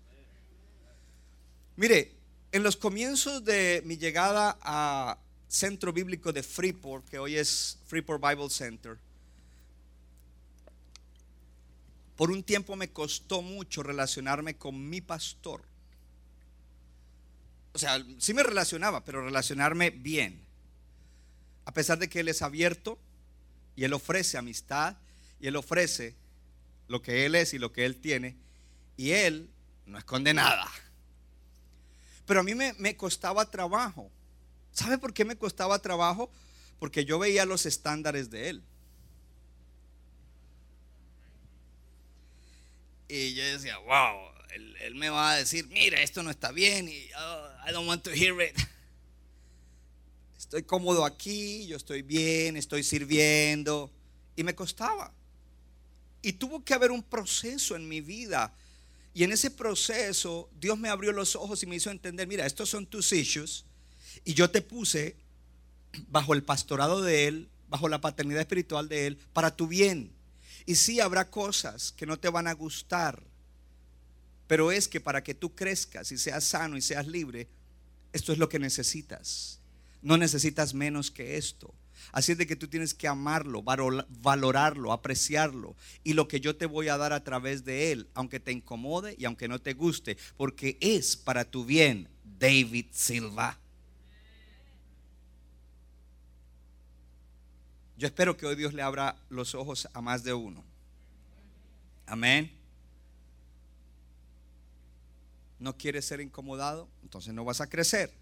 [1.77, 2.13] Mire,
[2.53, 5.19] en los comienzos de mi llegada a
[5.49, 8.99] Centro Bíblico de Freeport, que hoy es Freeport Bible Center,
[12.17, 15.63] Por un tiempo me costó mucho relacionarme con mi pastor.
[17.75, 20.43] O sea, sí me relacionaba, pero relacionarme bien.
[21.67, 22.99] A pesar de que Él es abierto
[23.77, 24.97] y Él ofrece amistad
[25.39, 26.15] y Él ofrece
[26.89, 28.37] lo que Él es y lo que Él tiene,
[28.97, 29.51] y Él
[29.85, 30.71] no esconde nada.
[32.25, 34.11] Pero a mí me, me costaba trabajo.
[34.73, 36.31] ¿Sabe por qué me costaba trabajo?
[36.79, 38.63] Porque yo veía los estándares de Él.
[43.09, 44.37] Y yo decía, wow,
[44.81, 48.03] él, me va a decir, mira, esto no está bien y oh, I don't want
[48.05, 48.57] to hear it.
[50.39, 53.91] Estoy cómodo aquí, yo estoy bien, estoy sirviendo.
[54.37, 55.13] Y me costaba.
[56.23, 58.55] Y tuvo que haber un proceso en mi vida.
[59.13, 62.69] Y en ese proceso Dios me abrió los ojos y me hizo entender, mira, estos
[62.69, 63.65] son tus issues.
[64.25, 65.17] Y yo te puse
[66.09, 70.16] bajo el pastorado de Él, bajo la paternidad espiritual de Él, para tu bien.
[70.67, 73.23] Y sí habrá cosas que no te van a gustar,
[74.47, 77.49] pero es que para que tú crezcas y seas sano y seas libre,
[78.13, 79.61] esto es lo que necesitas.
[80.03, 81.75] No necesitas menos que esto.
[82.13, 85.77] Así es de que tú tienes que amarlo, valorarlo, apreciarlo.
[86.05, 89.17] Y lo que yo te voy a dar a través de él, aunque te incomode
[89.19, 92.09] y aunque no te guste, porque es para tu bien,
[92.39, 93.59] David Silva.
[97.97, 100.63] Yo espero que hoy Dios le abra los ojos a más de uno.
[102.07, 102.53] Amén.
[105.59, 106.89] ¿No quieres ser incomodado?
[107.03, 108.13] Entonces no vas a crecer.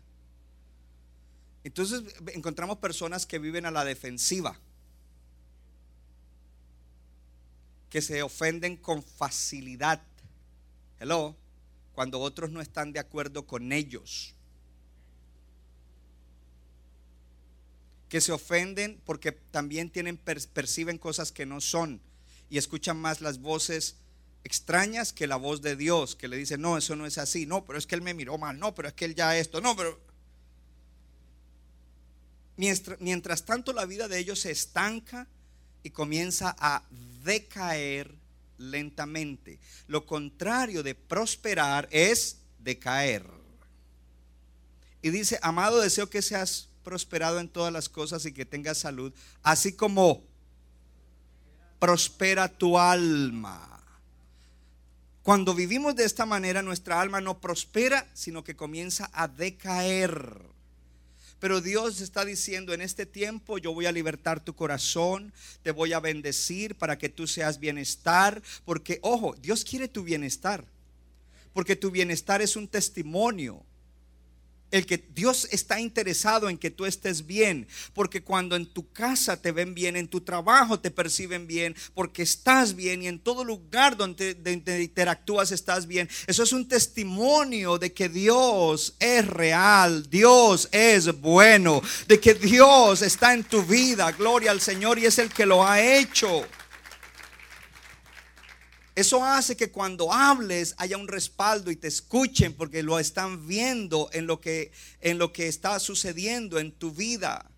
[1.65, 2.03] Entonces
[2.35, 4.57] encontramos personas que viven a la defensiva,
[7.91, 10.03] que se ofenden con facilidad.
[11.01, 11.35] Hello,
[11.95, 14.35] cuando otros no están de acuerdo con ellos.
[18.15, 22.01] Que se ofenden porque también tienen perciben cosas que no son
[22.49, 23.97] y escuchan más las voces
[24.45, 27.45] extrañas que la voz de Dios, que le dice, "No, eso no es así.
[27.45, 28.57] No, pero es que él me miró mal.
[28.57, 29.61] No, pero es que él ya esto.
[29.61, 30.01] No, pero
[32.57, 35.27] Mientras, tanto la vida de ellos se estanca
[35.83, 36.85] y comienza a
[37.25, 38.15] decaer
[38.59, 39.59] lentamente.
[39.89, 43.27] Lo contrario de prosperar es decaer.
[45.03, 49.13] Y dice, amado, deseo que seas prosperado en todas las cosas y que tengas salud,
[49.43, 50.23] así como
[51.81, 53.71] prospera tu alma.
[55.23, 60.43] Cuando vivimos de esta manera, nuestra alma no prospera, sino que comienza a decaer.
[61.41, 65.33] Pero Dios está diciendo, en este tiempo yo voy a libertar tu corazón,
[65.63, 70.65] te voy a bendecir para que tú seas bienestar, porque, ojo, Dios quiere tu bienestar,
[71.53, 73.63] porque tu bienestar es un testimonio
[74.71, 79.41] el que Dios está interesado en que tú estés bien, porque cuando en tu casa
[79.41, 83.45] te ven bien, en tu trabajo te perciben bien, porque estás bien y en todo
[83.45, 84.37] lugar donde,
[84.83, 91.81] interactúas estás bien, eso es un testimonio de que Dios es real, Dios es bueno,
[92.09, 95.67] de que Dios está en tu vida, gloria al Señor y es el que lo
[95.67, 96.45] ha hecho.
[98.95, 104.09] Eso hace que cuando hables haya un respaldo y te escuchen porque lo están viendo
[104.13, 104.71] en lo que,
[105.01, 107.51] en lo que está sucediendo en tu vida.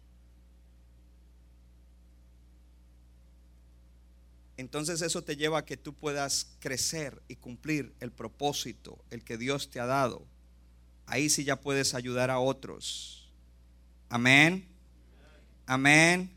[4.56, 9.36] Entonces eso te lleva a que tú puedas crecer y cumplir el propósito, el que
[9.36, 10.24] Dios te ha dado.
[11.04, 13.28] Ahí sí ya puedes ayudar a otros.
[14.08, 14.66] Amén.
[15.66, 16.30] Amén.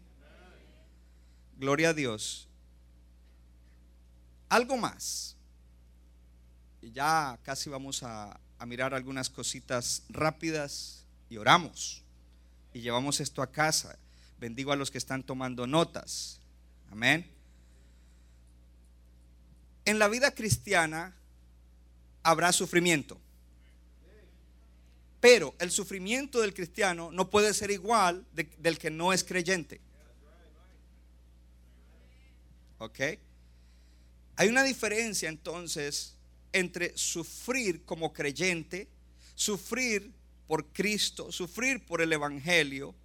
[1.58, 2.49] Gloria a Dios.
[4.50, 5.36] Algo más.
[6.82, 12.04] Y ya casi vamos a, mirar algunas cositas rápidas y oramos.
[12.74, 13.98] Y llevamos esto a casa.
[14.40, 16.42] Bendigo a los que están tomando notas.
[16.92, 17.30] Amén.
[19.86, 21.16] En la vida cristiana
[22.24, 23.20] habrá sufrimiento.
[25.22, 29.80] Pero el sufrimiento del cristiano no puede ser igual del que no es creyente.
[32.78, 33.00] ¿Ok?
[34.40, 36.16] Hay una diferencia entonces
[36.54, 38.88] entre sufrir como creyente,
[39.36, 40.14] sufrir
[40.48, 42.96] por Cristo, sufrir por el Evangelio,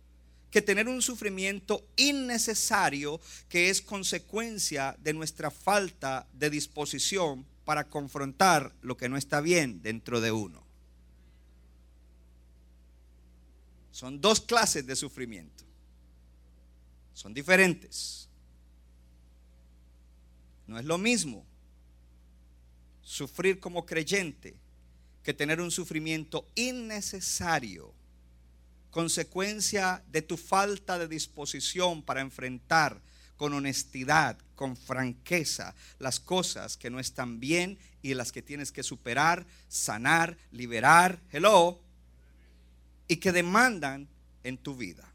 [0.52, 8.72] que tener un sufrimiento innecesario que es consecuencia de nuestra falta de disposición para confrontar
[8.80, 10.62] lo que no está bien dentro de uno.
[13.90, 15.64] Son dos clases de sufrimiento.
[17.12, 18.28] Son diferentes.
[20.66, 21.44] No es lo mismo
[23.02, 24.56] sufrir como creyente
[25.22, 27.92] que tener un sufrimiento innecesario,
[28.90, 33.00] consecuencia de tu falta de disposición para enfrentar
[33.36, 38.82] con honestidad, con franqueza, las cosas que no están bien y las que tienes que
[38.82, 41.80] superar, sanar, liberar, hello,
[43.08, 44.08] y que demandan
[44.44, 45.10] en tu vida.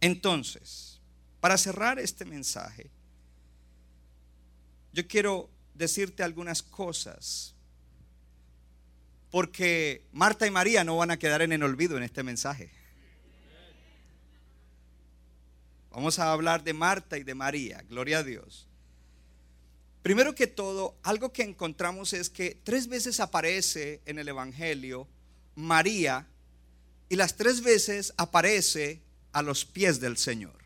[0.00, 1.00] Entonces,
[1.40, 2.90] para cerrar este mensaje,
[4.96, 7.54] yo quiero decirte algunas cosas.
[9.30, 12.70] Porque Marta y María no van a quedar en el olvido en este mensaje.
[15.90, 18.66] Vamos a hablar de Marta y de María, gloria a Dios.
[20.02, 25.06] Primero que todo, algo que encontramos es que tres veces aparece en el Evangelio
[25.56, 26.26] María
[27.10, 30.56] y las tres veces aparece a los pies del Señor.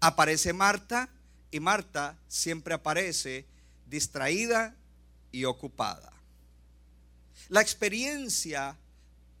[0.00, 1.08] Aparece Marta
[1.50, 3.46] Y Marta siempre aparece
[3.86, 4.74] distraída
[5.32, 6.12] y ocupada.
[7.48, 8.76] La experiencia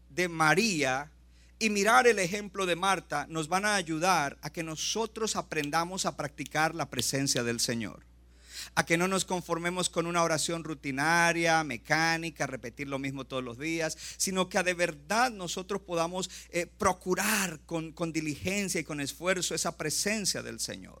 [0.08, 1.10] de María
[1.60, 6.16] y mirar el ejemplo de Marta nos van a ayudar a que nosotros aprendamos a
[6.16, 8.04] practicar la presencia del Señor.
[8.74, 13.58] A que no nos conformemos con una oración rutinaria, mecánica, repetir lo mismo todos los
[13.58, 19.54] días, sino que de verdad nosotros podamos eh, procurar con, con diligencia y con esfuerzo
[19.54, 21.00] esa presencia del Señor.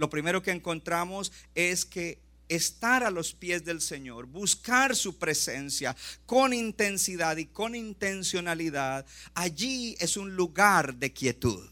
[0.00, 5.94] Lo primero que encontramos es que estar a los pies del Señor, buscar su presencia
[6.24, 11.68] con intensidad y con intencionalidad, allí es un lugar de quietud.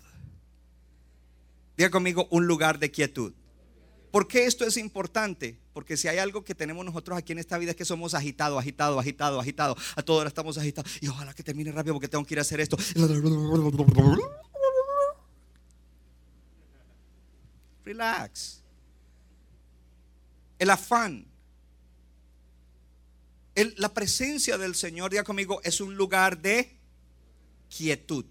[1.79, 3.33] Diga conmigo, un lugar de quietud.
[4.11, 5.59] ¿Por qué esto es importante?
[5.73, 8.59] Porque si hay algo que tenemos nosotros aquí en esta vida es que somos agitados,
[8.59, 9.79] agitados, agitados, agitados.
[9.97, 10.91] A ahora estamos agitados.
[11.01, 12.77] Y ojalá que termine rápido porque tengo que ir a hacer esto.
[17.89, 18.59] Relax
[20.59, 21.25] el afán.
[23.77, 26.77] la presencia del Señor, diga conmigo, es un lugar de
[27.69, 28.25] quietud.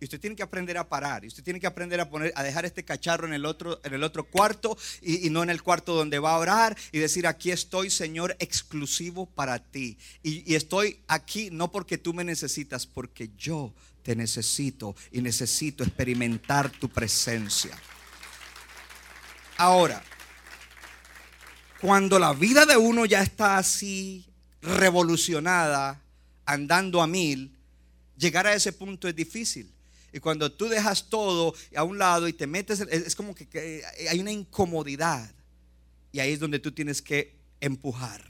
[0.00, 1.24] Y usted tiene que aprender a parar.
[1.24, 3.92] Y usted tiene que aprender a poner, a dejar este cacharro en el otro, en
[3.92, 6.76] el otro cuarto y, no en el cuarto donde va a orar.
[6.90, 9.98] Y decir, aquí estoy, Señor, exclusivo para ti.
[10.22, 16.70] y estoy aquí no porque tú me necesitas, porque yo te necesito y necesito experimentar
[16.70, 17.76] tu presencia.
[19.56, 20.02] Ahora,
[21.80, 24.26] cuando la vida de uno ya está así
[24.62, 26.00] revolucionada,
[26.44, 27.56] andando a mil,
[28.16, 29.70] llegar a ese punto es difícil.
[30.12, 34.20] Y cuando tú dejas todo a un lado y te metes, es como que, hay
[34.20, 35.30] una incomodidad.
[36.12, 38.24] Y ahí es donde tú tienes que empujar,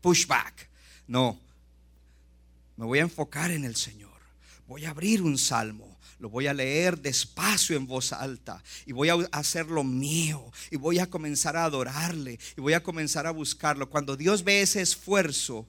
[0.00, 0.68] push back.
[1.08, 1.38] No,
[2.76, 4.15] me voy a enfocar en el Señor.
[4.66, 9.10] Voy a abrir un salmo lo voy a leer despacio en voz alta y voy
[9.10, 13.90] a hacerlo mío y voy a comenzar a adorarle y voy a comenzar a buscarlo.
[13.90, 15.66] Cuando Dios ve ese esfuerzo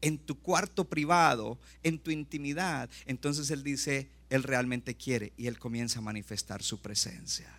[0.00, 5.58] en tu cuarto privado, en tu intimidad, entonces Él dice, Él realmente quiere y Él
[5.58, 7.54] comienza a manifestar su presencia.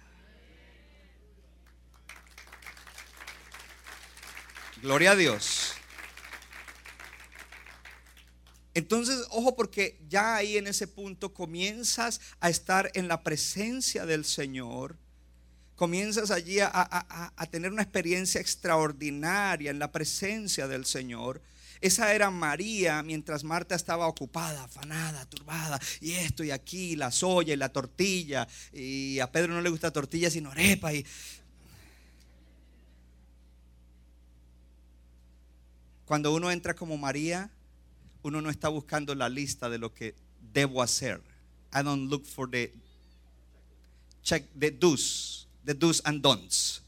[4.82, 5.79] Gloria a Dios.
[8.74, 14.26] Entonces, ojo porque ya ahí en ese punto comienzas a estar en la presencia del
[14.26, 14.96] Señor,
[15.76, 21.42] comienzas allí a, tener una experiencia extraordinaria en la presencia del Señor.
[21.82, 27.54] Esa era María mientras Marta estaba ocupada, afanada, turbada, y esto y aquí, la soya
[27.54, 30.94] y la tortilla, y a Pedro no le gusta tortilla sino arepa.
[30.94, 31.06] Y...
[36.06, 37.50] Cuando uno entra como María,
[38.30, 40.16] uno no está buscando la lista de lo que
[40.54, 41.22] debo hacer.
[41.74, 42.72] I don't look for the
[44.24, 46.82] check the do's, the do's and don'ts.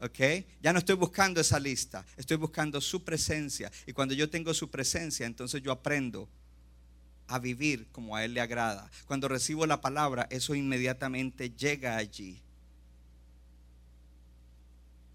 [0.00, 0.44] ¿Ok?
[0.60, 3.70] Ya no estoy buscando esa lista, estoy buscando su presencia.
[3.86, 6.28] Y cuando yo tengo su presencia, entonces yo aprendo
[7.28, 8.90] a vivir como a Él le agrada.
[9.06, 12.40] Cuando recibo la palabra, eso inmediatamente llega allí.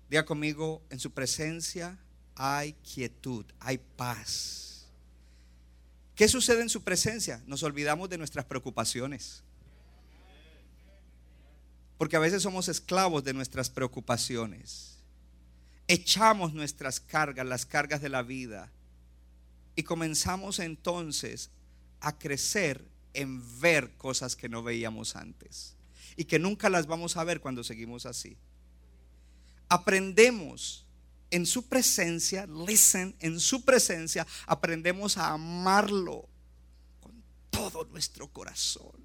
[0.09, 1.97] Diga conmigo, en su presencia
[2.35, 4.66] hay quietud, hay paz.
[6.17, 7.43] ¿Qué sucede en su presencia?
[7.45, 9.43] Nos olvidamos de nuestras preocupaciones.
[11.99, 14.97] Porque a veces somos esclavos de nuestras preocupaciones.
[15.87, 18.71] Echamos nuestras cargas, las cargas de la vida.
[19.75, 21.51] Y comenzamos entonces
[21.99, 25.75] a crecer en ver cosas que no veíamos antes.
[26.15, 28.37] Y que nunca las vamos a ver cuando seguimos así.
[29.69, 30.86] Aprendemos
[31.31, 36.27] en su presencia, listen, en su presencia aprendemos a amarlo
[37.01, 38.95] con todo nuestro corazón.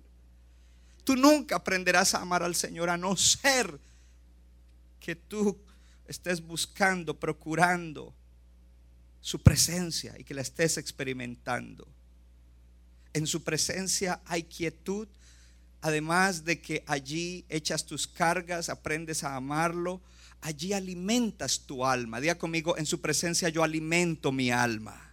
[1.04, 3.80] Tú nunca aprenderás a amar al Señor a no ser
[5.00, 5.58] que tú
[6.06, 8.14] estés buscando, procurando
[9.20, 11.88] su presencia y que la estés experimentando.
[13.12, 15.08] En su presencia hay quietud,
[15.80, 20.00] además de que allí echas tus cargas, aprendes a amarlo
[20.42, 22.20] allí alimentas tu alma.
[22.20, 25.11] Diga conmigo, en su presencia yo alimento mi alma.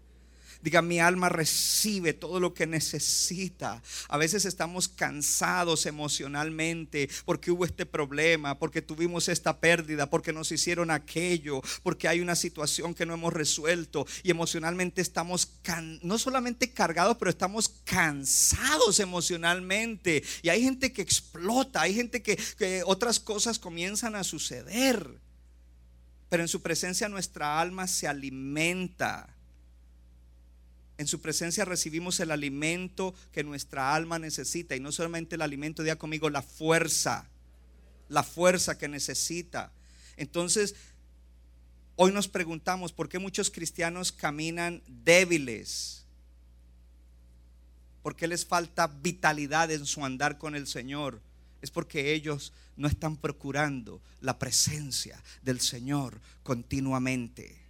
[0.61, 3.81] Diga, mi alma recibe todo lo que necesita.
[4.09, 10.51] A veces estamos cansados emocionalmente porque hubo este problema, porque tuvimos esta pérdida, porque nos
[10.51, 15.59] hicieron aquello, porque hay una situación que no hemos resuelto y emocionalmente estamos
[16.01, 20.23] no solamente cargados, pero estamos cansados emocionalmente.
[20.41, 25.21] Y hay gente que explota, hay gente que, que otras cosas comienzan a suceder.
[26.27, 29.38] Pero en su presencia nuestra alma se alimenta
[30.99, 34.75] en su presencia recibimos el alimento que nuestra alma necesita.
[34.75, 37.29] Y no solamente el alimento, diga conmigo, la fuerza.
[38.09, 39.71] la fuerza que necesita.
[40.17, 40.75] Entonces,
[41.95, 46.03] hoy nos preguntamos por qué muchos cristianos caminan débiles.
[48.03, 51.21] ¿Por qué les falta vitalidad en su andar con el Señor?
[51.61, 57.68] Es porque ellos no están procurando la presencia del Señor continuamente.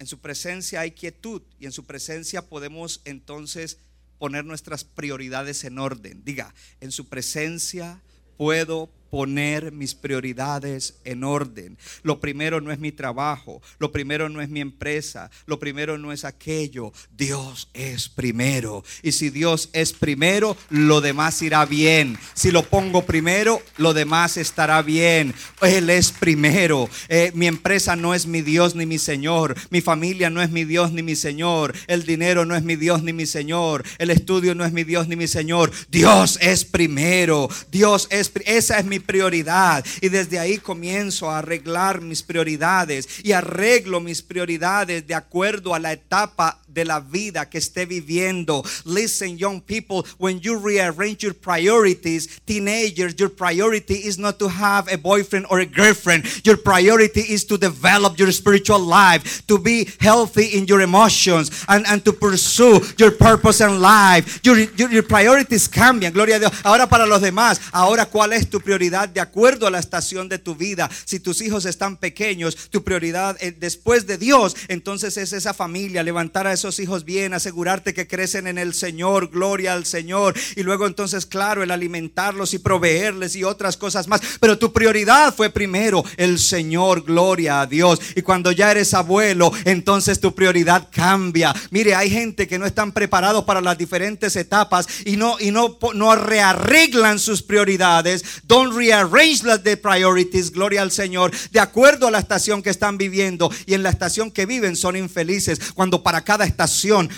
[0.00, 3.78] En su presencia hay quietud y en su presencia podemos entonces
[4.18, 6.24] poner nuestras prioridades en orden.
[6.24, 8.00] Diga, en su presencia
[8.38, 11.76] puedo poner mis prioridades en orden.
[12.02, 16.12] Lo primero no es mi trabajo, lo primero no es mi empresa, lo primero no
[16.12, 16.92] es aquello.
[17.16, 18.84] Dios es primero.
[19.02, 22.18] Y si Dios es primero, lo demás irá bien.
[22.34, 25.34] Si lo pongo primero, lo demás estará bien.
[25.60, 26.88] Él es primero.
[27.08, 29.56] Eh, mi empresa no es mi Dios ni mi Señor.
[29.70, 31.74] Mi familia no es mi Dios ni mi Señor.
[31.88, 33.84] El dinero no es mi Dios ni mi Señor.
[33.98, 35.72] El estudio no es mi Dios ni mi Señor.
[35.90, 37.48] Dios es primero.
[37.70, 39.84] Dios es, esa es mi prioridad.
[40.00, 45.78] Y desde ahí comienzo a arreglar mis prioridades y arreglo mis prioridades de acuerdo a
[45.78, 48.64] la etapa de la vida que esté viviendo.
[48.84, 54.88] Listen, young people, when you rearrange your priorities, teenagers, your priority is not to have
[54.92, 56.24] a boyfriend or a girlfriend.
[56.44, 61.86] Your priority is to develop your spiritual life, to be healthy in your emotions, and,
[61.86, 64.40] and to pursue your purpose in life.
[64.44, 66.52] Your, your, priorities cambian, gloria a Dios.
[66.62, 70.38] Ahora para los demás, ahora cuál es tu prioridad de acuerdo a la estación de
[70.38, 70.88] tu vida.
[71.04, 76.02] Si tus hijos están pequeños, tu prioridad eh, después de Dios, entonces es esa familia,
[76.02, 80.34] levantar a esos hijos bien, asegurarte que crecen en el Señor, gloria al Señor.
[80.56, 84.20] Y luego entonces, claro, el alimentarlos y proveerles y otras cosas más.
[84.40, 87.98] Pero tu prioridad fue primero el Señor, gloria a Dios.
[88.14, 91.54] Y cuando ya eres abuelo, entonces tu prioridad cambia.
[91.70, 95.78] Mire, hay gente que no están preparados para las diferentes etapas y no, y no,
[95.94, 98.22] no rearreglan sus prioridades.
[98.46, 99.30] Don't rearrange
[99.62, 103.50] de priorities, gloria al Señor, de acuerdo a la estación que están viviendo.
[103.64, 105.72] Y en la estación que viven son infelices.
[105.74, 106.44] Cuando para cada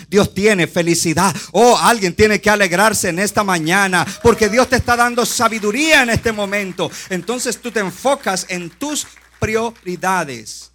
[0.09, 1.35] Dios tiene felicidad.
[1.51, 6.09] Oh, alguien tiene que alegrarse en esta mañana porque Dios te está dando sabiduría en
[6.09, 6.89] este momento.
[7.09, 9.07] Entonces tú te enfocas en tus
[9.39, 10.71] prioridades.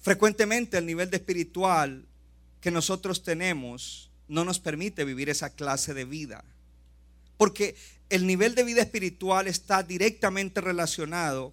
[0.00, 2.04] Frecuentemente el nivel de espiritual
[2.60, 6.44] que nosotros tenemos no nos permite vivir esa clase de vida.
[7.36, 7.76] Porque
[8.10, 11.52] el nivel de vida espiritual está directamente relacionado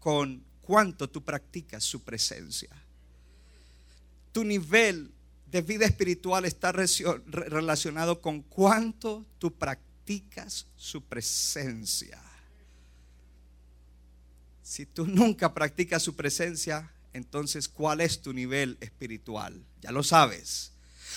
[0.00, 2.70] con cuánto tú practicas su presencia.
[4.34, 5.14] Tu nivel
[5.46, 12.20] de vida espiritual está relacionado con cuánto tú practicas su presencia.
[14.64, 19.64] Si tú nunca practicas su presencia, entonces ¿cuál es tu nivel espiritual?
[19.80, 20.72] Ya lo sabes.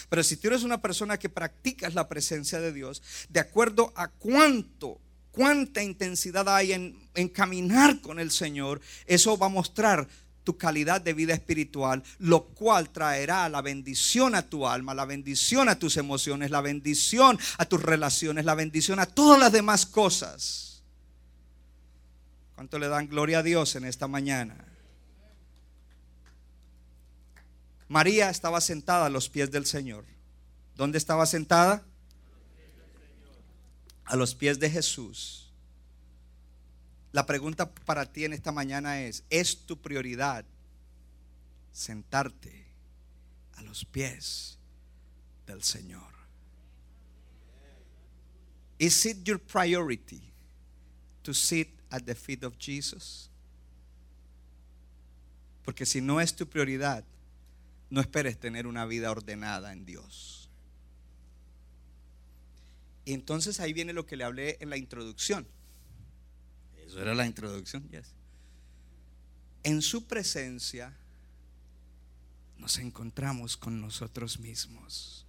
[0.09, 4.07] Pero si tú eres una persona que practicas la presencia de Dios, de acuerdo a
[4.07, 5.01] cuánto,
[5.31, 10.07] cuánta intensidad hay en, en caminar con el Señor, eso va a mostrar
[10.47, 15.67] tu calidad de vida espiritual, lo cual traerá la bendición a tu alma, la bendición
[15.67, 20.83] a tus emociones, la bendición a tus relaciones, la bendición a todas las demás cosas.
[22.55, 24.55] ¿Cuánto le dan gloria a Dios en esta mañana?
[27.89, 30.05] María estaba sentada a los pies del Señor.
[30.77, 31.83] ¿Dónde estaba sentada?
[34.05, 35.46] A los pies de Jesús.
[37.11, 40.45] La pregunta para ti en esta mañana es, ¿es tu prioridad
[41.71, 42.67] sentarte
[43.55, 44.57] a los pies
[45.45, 46.17] del Señor?
[48.79, 50.21] Is it your priority
[51.23, 53.29] to sit at the feet of Jesus?
[55.63, 57.03] Porque si no es tu prioridad,
[57.89, 60.49] no esperes tener una vida ordenada en Dios.
[63.05, 65.47] Y entonces ahí viene lo que le hablé en la introducción.
[66.87, 68.13] Eso era la introducción, yes.
[69.63, 70.97] En su presencia
[72.57, 75.25] nos encontramos con nosotros mismos.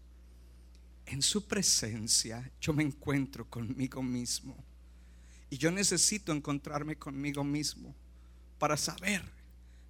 [1.06, 4.56] En su presencia yo me encuentro conmigo mismo.
[5.50, 7.92] Y yo necesito encontrarme conmigo mismo
[8.58, 9.22] para saber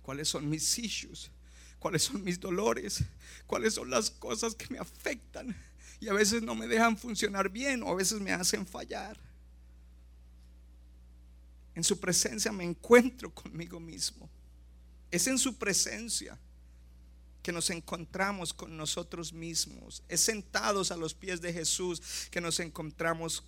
[0.03, 1.31] cuáles son mis issues,
[1.79, 3.05] cuáles son mis dolores,
[3.47, 5.55] cuáles son las cosas que me afectan
[6.01, 9.28] y a veces no me dejan funcionar bien o a veces me hacen fallar.
[11.79, 14.29] En su presencia me encuentro conmigo mismo.
[15.13, 16.37] Es en su presencia
[17.41, 20.03] que nos encontramos con nosotros mismos.
[20.09, 22.03] Es sentados a los pies de Jesús
[22.33, 23.45] que nos encontramos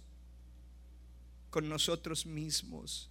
[1.51, 3.11] con nosotros mismos.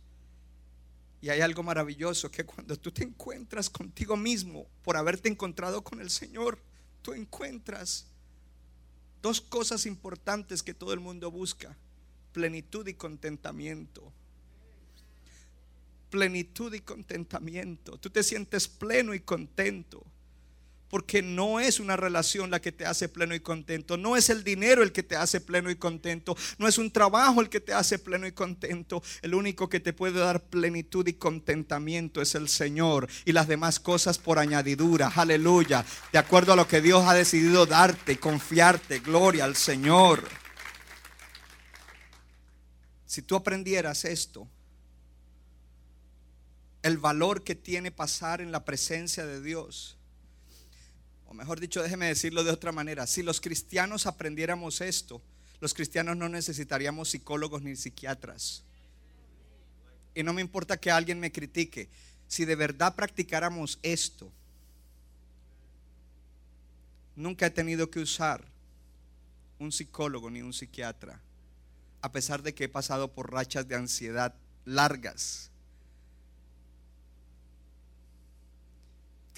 [1.19, 5.99] Y hay algo maravilloso que cuando tú te encuentras contigo mismo por haberte encontrado con
[5.99, 6.63] el Señor,
[7.01, 8.07] tú encuentras
[9.21, 11.75] dos cosas importantes que todo el mundo busca.
[12.31, 14.13] plenitud y contentamiento.
[16.09, 17.97] Plenitud y contentamiento.
[17.97, 20.05] Tú te sientes pleno y contento.
[20.89, 23.95] Porque no es una relación la que te hace pleno y contento.
[23.95, 26.35] No es el dinero el que te hace pleno y contento.
[26.57, 29.03] No es un trabajo el que te hace pleno y contento.
[29.21, 33.07] El único que te puede dar plenitud y contentamiento es el Señor.
[33.23, 35.11] Y las demás cosas por añadidura.
[35.15, 35.85] Aleluya.
[36.11, 38.99] De acuerdo a lo que Dios ha decidido darte, confiarte.
[38.99, 40.27] Gloria al Señor.
[43.05, 44.47] Si tú aprendieras esto,
[46.89, 49.97] el valor que tiene pasar en la presencia de Dios.
[51.27, 55.21] O mejor dicho, déjeme decirlo de otra manera, si los cristianos aprendiéramos esto,
[55.61, 58.63] los cristianos no necesitaríamos psicólogos ni psiquiatras.
[60.15, 61.89] Y no me importa que alguien me critique,
[62.27, 64.31] si de verdad practicáramos esto,
[67.15, 68.43] nunca he tenido que usar
[69.59, 71.21] un psicólogo ni un psiquiatra,
[72.01, 74.33] a pesar de que he pasado por rachas de ansiedad
[74.65, 75.48] largas,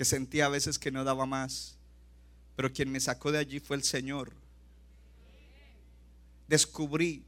[0.01, 1.77] que sentía a veces que no daba más.
[2.55, 4.33] Pero quien me sacó de allí fue el Señor.
[6.47, 7.23] Descubrí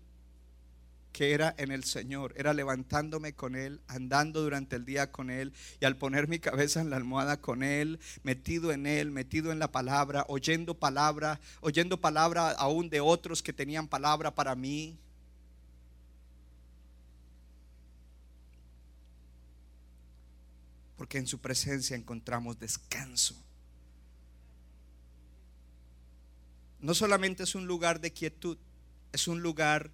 [1.11, 5.53] que era en el Señor, era levantándome con Él, andando durante el día con Él
[5.81, 9.59] y al poner mi cabeza en la almohada con Él, metido en Él, metido en
[9.59, 14.97] la palabra, oyendo palabra, oyendo palabra aún de otros que tenían palabra para mí.
[21.03, 23.35] Porque en su presencia encontramos descanso.
[26.79, 28.57] no solamente es un lugar de quietud,
[29.11, 29.91] es un lugar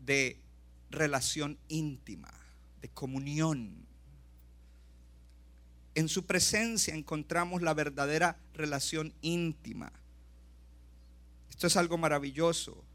[0.00, 0.40] de
[0.88, 2.32] relación íntima,
[2.80, 3.86] de comunión.
[5.94, 9.92] En su presencia encontramos la verdadera relación íntima.
[11.50, 12.85] Esto es algo maravilloso.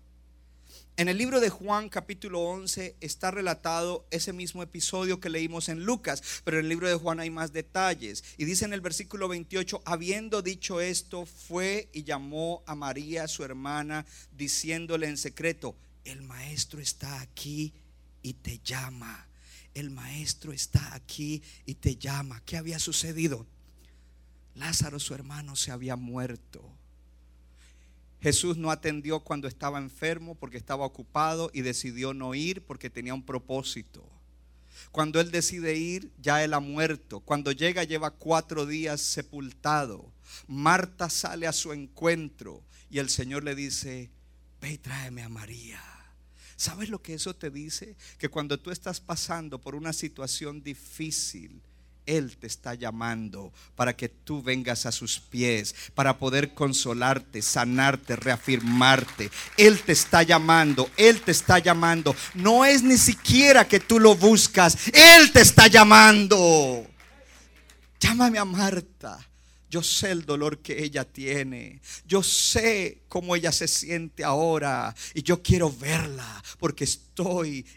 [1.01, 5.83] En el libro de Juan capítulo 11 está relatado ese mismo episodio que leímos en
[5.83, 8.23] Lucas, pero en el libro de Juan hay más detalles.
[8.37, 13.43] Y dice en el versículo 28, habiendo dicho esto, fue y llamó a María, su
[13.43, 14.05] hermana,
[14.37, 15.75] diciéndole en secreto,
[16.05, 17.73] el maestro está aquí
[18.21, 19.27] y te llama.
[19.73, 22.43] El maestro está aquí y te llama.
[22.45, 23.47] ¿Qué había sucedido?
[24.53, 26.61] Lázaro, su hermano, se había muerto
[28.21, 33.13] Jesús no atendió cuando estaba enfermo porque estaba ocupado y decidió no ir porque tenía
[33.13, 34.07] un propósito.
[34.91, 37.19] Cuando él decide ir, ya él ha muerto.
[37.21, 40.11] Cuando llega, lleva cuatro días sepultado.
[40.47, 44.11] Marta sale a su encuentro y el Señor le dice,
[44.61, 45.81] ve y tráeme a María.
[46.55, 47.95] ¿Sabes lo que eso te dice?
[48.19, 51.61] Que cuando tú estás pasando por una situación difícil,
[52.05, 58.15] él te está llamando para que tú vengas a sus pies, para poder consolarte, sanarte,
[58.15, 59.29] reafirmarte.
[59.57, 62.15] Él te está llamando, Él te está llamando.
[62.33, 66.87] No es ni siquiera que tú lo buscas, Él te está llamando.
[67.99, 69.27] Llámame a Marta.
[69.69, 71.79] Yo sé el dolor que ella tiene.
[72.05, 74.93] Yo sé cómo ella se siente ahora.
[75.13, 77.10] Y yo quiero verla porque estoy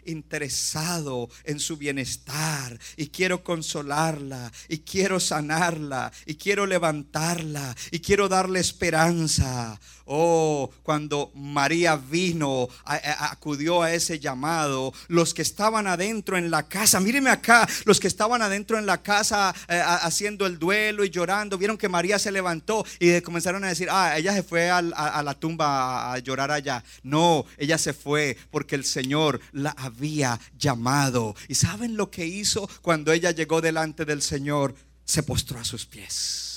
[0.05, 2.79] interesado en su bienestar.
[2.97, 4.51] Y quiero consolarla.
[4.69, 6.11] Y quiero sanarla.
[6.25, 7.75] Y quiero levantarla.
[7.91, 9.79] Y quiero darle esperanza.
[10.07, 16.99] Oh, cuando María vino, acudió a ese llamado, los que estaban adentro en la casa,
[16.99, 21.57] míreme acá, los que estaban adentro en la casa eh, haciendo el duelo y llorando,
[21.57, 25.23] vieron que María se levantó y comenzaron a decir, ah, ella se fue a, a
[25.23, 26.83] la tumba a llorar allá.
[27.01, 31.35] No, ella se fue porque el Señor la había llamado.
[31.47, 34.75] ¿Y saben lo que hizo cuando ella llegó delante del Señor?
[35.03, 36.55] Se postró a sus pies.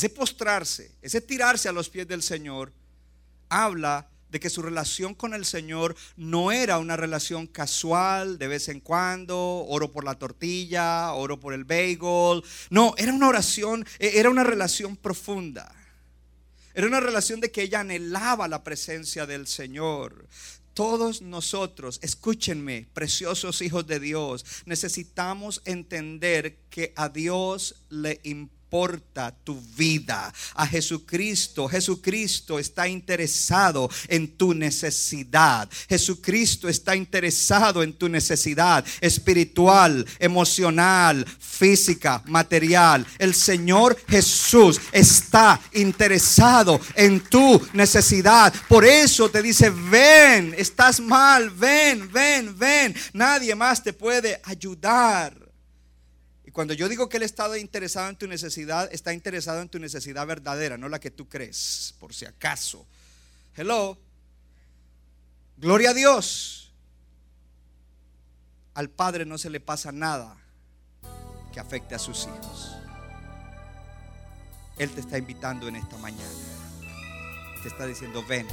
[0.00, 2.72] ese postrarse, ese tirarse a los pies del Señor,
[3.50, 8.70] habla de que su relación con el Señor no era una relación casual de vez
[8.70, 12.42] en cuando, oro por la tortilla, oro por el bagel.
[12.70, 15.70] No, era una oración, e, era una relación profunda.
[16.74, 20.28] Era una relación de que ella anhelaba la presencia del Señor.
[20.74, 29.34] Todos nosotros, escúchenme, preciosos hijos de Dios, necesitamos entender que a Dios le importa importa
[29.42, 30.32] tu vida.
[30.54, 35.68] A Jesucristo, Jesucristo está interesado en tu necesidad.
[35.88, 43.04] Jesucristo está interesado en tu necesidad espiritual, emocional, física, material.
[43.18, 48.54] El Señor Jesús está interesado en tu necesidad.
[48.68, 52.94] Por eso te dice, ven, estás mal, ven, ven, ven.
[53.14, 55.49] Nadie más te puede ayudar
[56.50, 59.78] Y cuando yo digo que Él está interesado en tu necesidad, está interesado en tu
[59.78, 62.84] necesidad verdadera, no la que tú crees, por si acaso.
[63.54, 63.96] Hello.
[65.58, 66.72] Gloria a Dios.
[68.74, 70.36] Al Padre no se le pasa nada
[71.52, 72.72] que afecte a sus hijos.
[74.76, 76.34] Él te está invitando en esta mañana.
[77.62, 78.48] Te está diciendo, ven,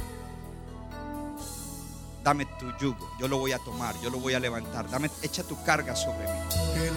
[2.22, 5.42] dame tu yugo, yo lo voy a tomar, yo lo voy a levantar, dame, echa
[5.42, 6.40] tu carga sobre mí.
[6.76, 6.96] El